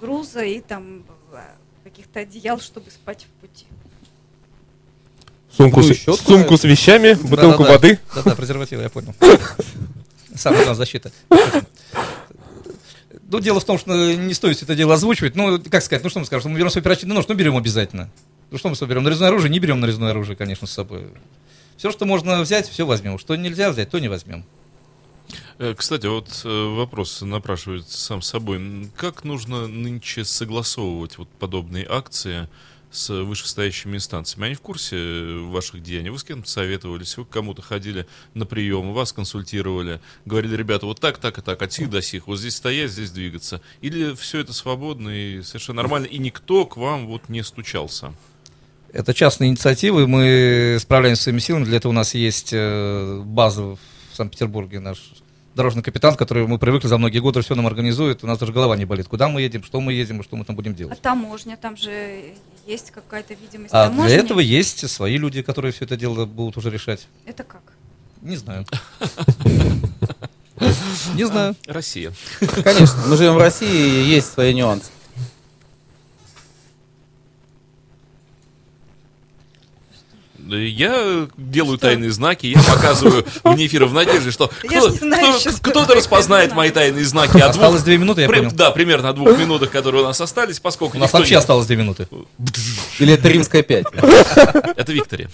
груза 0.00 0.40
и 0.42 0.58
там 0.60 1.04
э, 1.32 1.36
каких-то 1.84 2.18
одеял, 2.20 2.58
чтобы 2.58 2.90
спать 2.90 3.24
в 3.24 3.40
пути? 3.40 3.66
Сумку, 5.56 5.80
Ну, 5.80 5.94
с, 5.94 6.20
сумку 6.26 6.56
с 6.56 6.64
вещами, 6.64 7.12
бутылку 7.14 7.62
воды. 7.62 8.00
Да-да, 8.16 8.34
презервативы, 8.34 8.82
я 8.82 8.88
понял. 8.90 9.14
Самая 10.34 10.64
главная 10.64 10.74
защита. 10.74 11.12
Ну, 13.34 13.40
дело 13.40 13.58
в 13.58 13.64
том, 13.64 13.78
что 13.78 14.14
не 14.14 14.32
стоит 14.32 14.62
это 14.62 14.76
дело 14.76 14.94
озвучивать. 14.94 15.34
Ну, 15.34 15.60
как 15.68 15.82
сказать, 15.82 16.04
ну 16.04 16.08
что 16.08 16.20
мы 16.20 16.24
скажем, 16.24 16.42
что 16.42 16.48
мы 16.50 16.56
берем 16.56 16.70
свой 16.70 16.82
оперативный 16.82 17.16
нож, 17.16 17.26
ну 17.26 17.34
берем 17.34 17.56
обязательно. 17.56 18.08
Ну 18.52 18.58
что 18.58 18.68
мы 18.68 18.76
с 18.76 18.86
берем? 18.86 19.02
Нарезное 19.02 19.26
оружие, 19.26 19.50
не 19.50 19.58
берем 19.58 19.80
нарезное 19.80 20.12
оружие, 20.12 20.36
конечно, 20.36 20.68
с 20.68 20.70
собой. 20.70 21.08
Все, 21.76 21.90
что 21.90 22.04
можно 22.04 22.40
взять, 22.42 22.68
все 22.68 22.86
возьмем. 22.86 23.18
Что 23.18 23.34
нельзя 23.34 23.72
взять, 23.72 23.90
то 23.90 23.98
не 23.98 24.06
возьмем. 24.06 24.44
Э, 25.58 25.74
Кстати, 25.76 26.06
вот 26.06 26.42
э, 26.44 26.74
вопрос 26.76 27.22
напрашивается 27.22 27.98
сам 27.98 28.22
собой. 28.22 28.88
Как 28.94 29.24
нужно 29.24 29.66
нынче 29.66 30.24
согласовывать 30.24 31.18
вот 31.18 31.28
подобные 31.28 31.88
акции 31.90 32.48
с 32.94 33.10
вышестоящими 33.10 33.96
инстанциями? 33.96 34.46
Они 34.46 34.54
в 34.54 34.60
курсе 34.60 34.96
э, 34.96 35.38
ваших 35.40 35.82
деяний? 35.82 36.10
Вы 36.10 36.18
с 36.18 36.24
кем-то 36.24 36.48
советовались? 36.48 37.16
Вы 37.16 37.24
к 37.24 37.28
кому-то 37.28 37.62
ходили 37.62 38.06
на 38.34 38.46
прием, 38.46 38.92
вас 38.92 39.12
консультировали? 39.12 40.00
Говорили, 40.24 40.56
ребята, 40.56 40.86
вот 40.86 41.00
так, 41.00 41.18
так 41.18 41.38
и 41.38 41.42
так, 41.42 41.60
от 41.60 41.72
сих 41.72 41.90
до 41.90 42.00
сих, 42.00 42.26
вот 42.26 42.38
здесь 42.38 42.56
стоять, 42.56 42.90
здесь 42.90 43.10
двигаться? 43.10 43.60
Или 43.80 44.14
все 44.14 44.40
это 44.40 44.52
свободно 44.52 45.08
и 45.10 45.42
совершенно 45.42 45.82
нормально, 45.82 46.06
и 46.06 46.18
никто 46.18 46.64
к 46.66 46.76
вам 46.76 47.06
вот 47.06 47.28
не 47.28 47.42
стучался? 47.42 48.14
Это 48.92 49.12
частные 49.12 49.50
инициативы, 49.50 50.06
мы 50.06 50.78
справляемся 50.80 51.24
своими 51.24 51.40
силами. 51.40 51.64
Для 51.64 51.78
этого 51.78 51.90
у 51.90 51.94
нас 51.94 52.14
есть 52.14 52.50
э, 52.52 53.22
база 53.24 53.62
в 53.62 53.78
Санкт-Петербурге, 54.12 54.78
наш 54.78 54.98
дорожный 55.54 55.82
капитан, 55.82 56.16
который 56.16 56.46
мы 56.46 56.58
привыкли 56.58 56.88
за 56.88 56.98
многие 56.98 57.20
годы, 57.20 57.40
все 57.42 57.54
нам 57.54 57.66
организует, 57.66 58.24
у 58.24 58.26
нас 58.26 58.38
даже 58.38 58.52
голова 58.52 58.76
не 58.76 58.84
болит. 58.84 59.08
Куда 59.08 59.28
мы 59.28 59.42
едем, 59.42 59.62
что 59.64 59.80
мы 59.80 59.92
едем 59.92 60.20
и 60.20 60.24
что 60.24 60.36
мы 60.36 60.44
там 60.44 60.56
будем 60.56 60.72
А 60.72 60.74
делать. 60.74 61.00
таможня, 61.00 61.56
там 61.56 61.76
же 61.76 62.34
есть 62.66 62.90
какая-то 62.90 63.34
видимость 63.34 63.72
А 63.72 63.88
таможни. 63.88 64.08
для 64.08 64.16
этого 64.22 64.40
есть 64.40 64.88
свои 64.90 65.16
люди, 65.16 65.42
которые 65.42 65.72
все 65.72 65.84
это 65.84 65.96
дело 65.96 66.24
будут 66.26 66.56
уже 66.56 66.70
решать. 66.70 67.06
Это 67.26 67.44
как? 67.44 67.62
Не 68.22 68.36
знаю. 68.36 68.64
Не 71.14 71.24
знаю. 71.24 71.56
Россия. 71.66 72.12
Конечно, 72.62 73.02
мы 73.08 73.16
живем 73.16 73.34
в 73.34 73.38
России, 73.38 74.02
и 74.02 74.08
есть 74.08 74.32
свои 74.32 74.54
нюансы. 74.54 74.90
Я 80.46 81.28
делаю 81.36 81.78
тайные 81.78 82.10
знаки, 82.10 82.46
я 82.46 82.62
показываю 82.62 83.24
вне 83.44 83.66
эфира 83.66 83.86
в 83.86 83.94
надежде, 83.94 84.30
что 84.30 84.50
что 84.62 85.60
кто-то 85.60 85.94
распознает 85.94 86.54
мои 86.54 86.70
тайные 86.70 87.04
знаки. 87.04 87.38
Осталось 87.38 87.82
две 87.82 87.98
минуты, 87.98 88.22
я 88.22 88.28
понял. 88.28 88.50
Да, 88.52 88.70
примерно 88.70 89.10
о 89.10 89.12
двух 89.12 89.38
минутах, 89.38 89.70
которые 89.70 90.02
у 90.02 90.06
нас 90.06 90.20
остались, 90.20 90.60
поскольку 90.60 90.96
У 90.96 91.00
нас 91.00 91.12
вообще 91.12 91.36
осталось 91.36 91.66
две 91.66 91.76
минуты. 91.76 92.08
Или 92.98 93.14
это 93.14 93.28
римская 93.28 93.62
5. 93.62 93.86
Это 94.76 94.92
Виктория. 94.92 95.30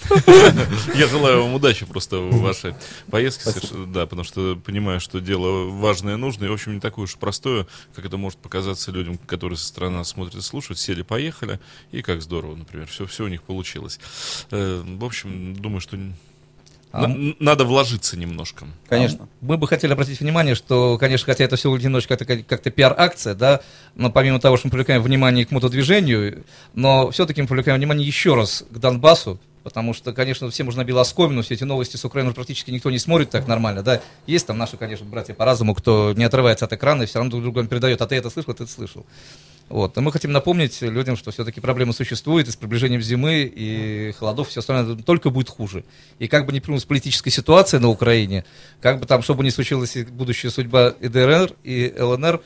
Я 0.95 1.07
желаю 1.07 1.43
вам 1.43 1.55
удачи 1.55 1.85
просто 1.85 2.19
в 2.19 2.41
вашей 2.41 2.75
поездке. 3.11 3.51
Да, 3.89 4.07
потому 4.07 4.25
что 4.25 4.57
понимаю, 4.65 5.01
что 5.01 5.21
дело 5.21 5.69
важное, 5.71 6.17
нужное, 6.17 6.49
и, 6.49 6.51
в 6.51 6.55
общем, 6.55 6.75
не 6.75 6.81
такое 6.81 7.05
уж 7.05 7.17
простое, 7.17 7.67
как 7.95 8.05
это 8.05 8.17
может 8.17 8.39
показаться 8.39 8.91
людям, 8.91 9.19
которые 9.19 9.59
со 9.59 9.67
стороны 9.67 10.05
смотрят 10.05 10.37
и 10.37 10.41
слушают. 10.41 10.79
Сели, 10.79 11.03
поехали, 11.03 11.61
и 11.93 12.03
как 12.03 12.23
здорово, 12.23 12.57
например. 12.57 12.87
Все, 12.87 13.07
все 13.07 13.25
у 13.25 13.29
них 13.29 13.43
получилось. 13.43 13.99
В 15.01 15.05
общем, 15.07 15.55
думаю, 15.57 15.81
что 15.81 15.97
А 16.93 17.07
на- 17.07 17.35
надо 17.39 17.65
вложиться 17.65 18.19
немножко. 18.19 18.67
Конечно. 18.87 19.29
Мы 19.41 19.57
бы 19.57 19.67
хотели 19.67 19.95
обратить 19.95 20.21
внимание, 20.21 20.55
что, 20.55 20.99
конечно, 20.99 21.25
хотя 21.25 21.45
это 21.45 21.57
все 21.57 21.75
немножечко 21.75 22.19
как-то, 22.19 22.43
как-то 22.43 22.71
пиар-акция, 22.71 23.35
да, 23.35 23.61
но 23.95 24.11
помимо 24.11 24.41
того, 24.41 24.59
что 24.59 24.67
мы 24.67 24.73
привлекаем 24.73 25.03
внимание 25.03 25.47
к 25.47 25.53
мотодвижению, 25.53 26.45
но 26.75 27.11
все-таки 27.13 27.41
мы 27.41 27.49
привлекаем 27.49 27.79
внимание 27.79 28.07
еще 28.07 28.35
раз 28.35 28.65
к 28.69 28.77
Донбассу, 28.77 29.41
потому 29.63 29.95
что, 29.95 30.13
конечно, 30.13 30.51
всем 30.51 30.67
нужно 30.67 30.85
била 30.85 31.01
оскомину, 31.01 31.41
все 31.43 31.55
эти 31.55 31.65
новости 31.65 31.97
с 31.97 32.05
Украины 32.05 32.35
практически 32.35 32.71
никто 32.71 32.91
не 32.91 32.99
смотрит 32.99 33.31
так 33.31 33.47
нормально, 33.49 33.83
да. 33.83 34.03
Есть 34.27 34.49
там 34.49 34.59
наши, 34.59 34.77
конечно, 34.77 35.07
братья 35.07 35.33
по 35.33 35.47
разуму, 35.47 35.75
кто 35.75 36.13
не 36.15 36.25
отрывается 36.25 36.67
от 36.67 36.73
экрана 36.75 37.05
и 37.05 37.07
все 37.07 37.21
равно 37.21 37.31
друг 37.31 37.43
другу 37.45 37.65
передает, 37.67 38.03
а 38.03 38.07
ты 38.07 38.17
это 38.17 38.29
слышал, 38.29 38.51
а 38.51 38.55
ты 38.55 38.65
это 38.65 38.73
слышал. 38.73 39.07
Вот. 39.71 39.97
И 39.97 40.01
мы 40.01 40.11
хотим 40.11 40.33
напомнить 40.33 40.83
людям, 40.83 41.17
что 41.17 41.31
все-таки 41.31 41.61
проблема 41.61 41.93
существует, 41.93 42.49
и 42.49 42.51
с 42.51 42.57
приближением 42.57 43.01
зимы 43.01 43.45
и 43.45 44.13
холодов 44.19 44.49
все 44.49 44.61
остальное 44.61 44.97
только 44.97 45.31
будет 45.31 45.49
хуже. 45.49 45.85
И 46.19 46.27
как 46.27 46.45
бы 46.45 46.53
ни 46.53 46.59
принулась 46.59 46.85
политическая 46.85 47.31
ситуация 47.31 47.79
на 47.79 47.89
Украине, 47.89 48.45
как 48.81 48.99
бы 48.99 49.07
там, 49.07 49.23
что 49.23 49.37
бы 49.37 49.45
ни 49.45 49.51
случилось, 49.51 49.97
и 49.97 50.03
будущая 50.03 50.51
судьба 50.51 50.89
и 51.01 51.07
ДРР, 51.07 51.53
и 51.63 51.95
ЛНР, 51.97 52.43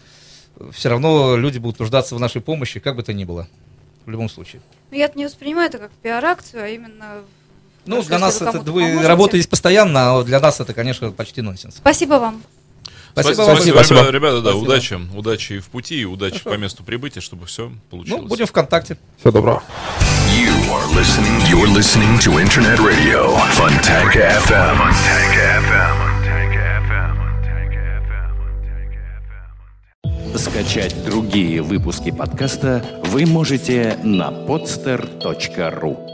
все 0.72 0.88
равно 0.90 1.37
люди 1.37 1.58
будут 1.58 1.80
нуждаться 1.80 2.14
в 2.14 2.20
нашей 2.20 2.42
помощи, 2.42 2.78
как 2.78 2.94
бы 2.94 3.02
то 3.02 3.14
ни 3.14 3.24
было. 3.24 3.48
В 4.04 4.10
любом 4.10 4.28
случае. 4.28 4.60
Ну, 4.90 4.98
я 4.98 5.10
не 5.14 5.24
воспринимаю 5.24 5.70
это 5.70 5.78
как 5.78 5.92
пиар-акцию, 6.02 6.62
а 6.62 6.68
именно... 6.68 7.22
Ну, 7.87 8.02
хорошо, 8.02 8.08
для 8.08 8.18
нас 8.18 8.42
это 8.42 8.60
вы 8.60 8.82
поможете. 8.82 9.08
работаете 9.08 9.48
постоянно, 9.48 10.18
а 10.18 10.24
для 10.24 10.40
нас 10.40 10.60
это, 10.60 10.74
конечно, 10.74 11.10
почти 11.10 11.40
нонсенс. 11.40 11.76
Спасибо 11.76 12.14
вам. 12.14 12.42
Спасибо 13.14 13.35
Спасибо, 13.35 13.46
вам. 13.46 13.57
спасибо, 13.57 13.74
Спасибо. 13.77 13.98
ребята, 14.00 14.12
ребята, 14.12 14.40
да, 14.42 14.50
Спасибо. 14.50 14.64
удачи. 14.64 15.00
Удачи 15.16 15.53
и 15.55 15.59
в 15.61 15.66
пути, 15.68 16.00
и 16.00 16.05
удачи 16.05 16.42
по 16.42 16.57
месту 16.57 16.83
прибытия, 16.83 17.20
чтобы 17.20 17.46
все 17.46 17.70
получилось. 17.90 18.22
Ну, 18.22 18.29
будем 18.29 18.46
ВКонтакте. 18.46 18.98
Всего 19.18 19.31
доброго. 19.31 19.62
You 20.35 20.50
are 20.72 20.87
listening. 20.96 21.40
You're 21.48 21.68
listening 21.72 22.18
to 22.18 22.38
Internet 22.42 22.81
Radio, 22.81 23.37
Funtank 23.57 24.16
FM. 24.16 24.77
Funtank 24.79 25.35
FM. 25.68 26.05
Скачать 30.37 31.05
другие 31.05 31.62
выпуски 31.62 32.11
подкаста 32.11 32.85
вы 33.05 33.24
можете 33.27 33.96
на 34.03 34.31
podster.ru 34.31 36.13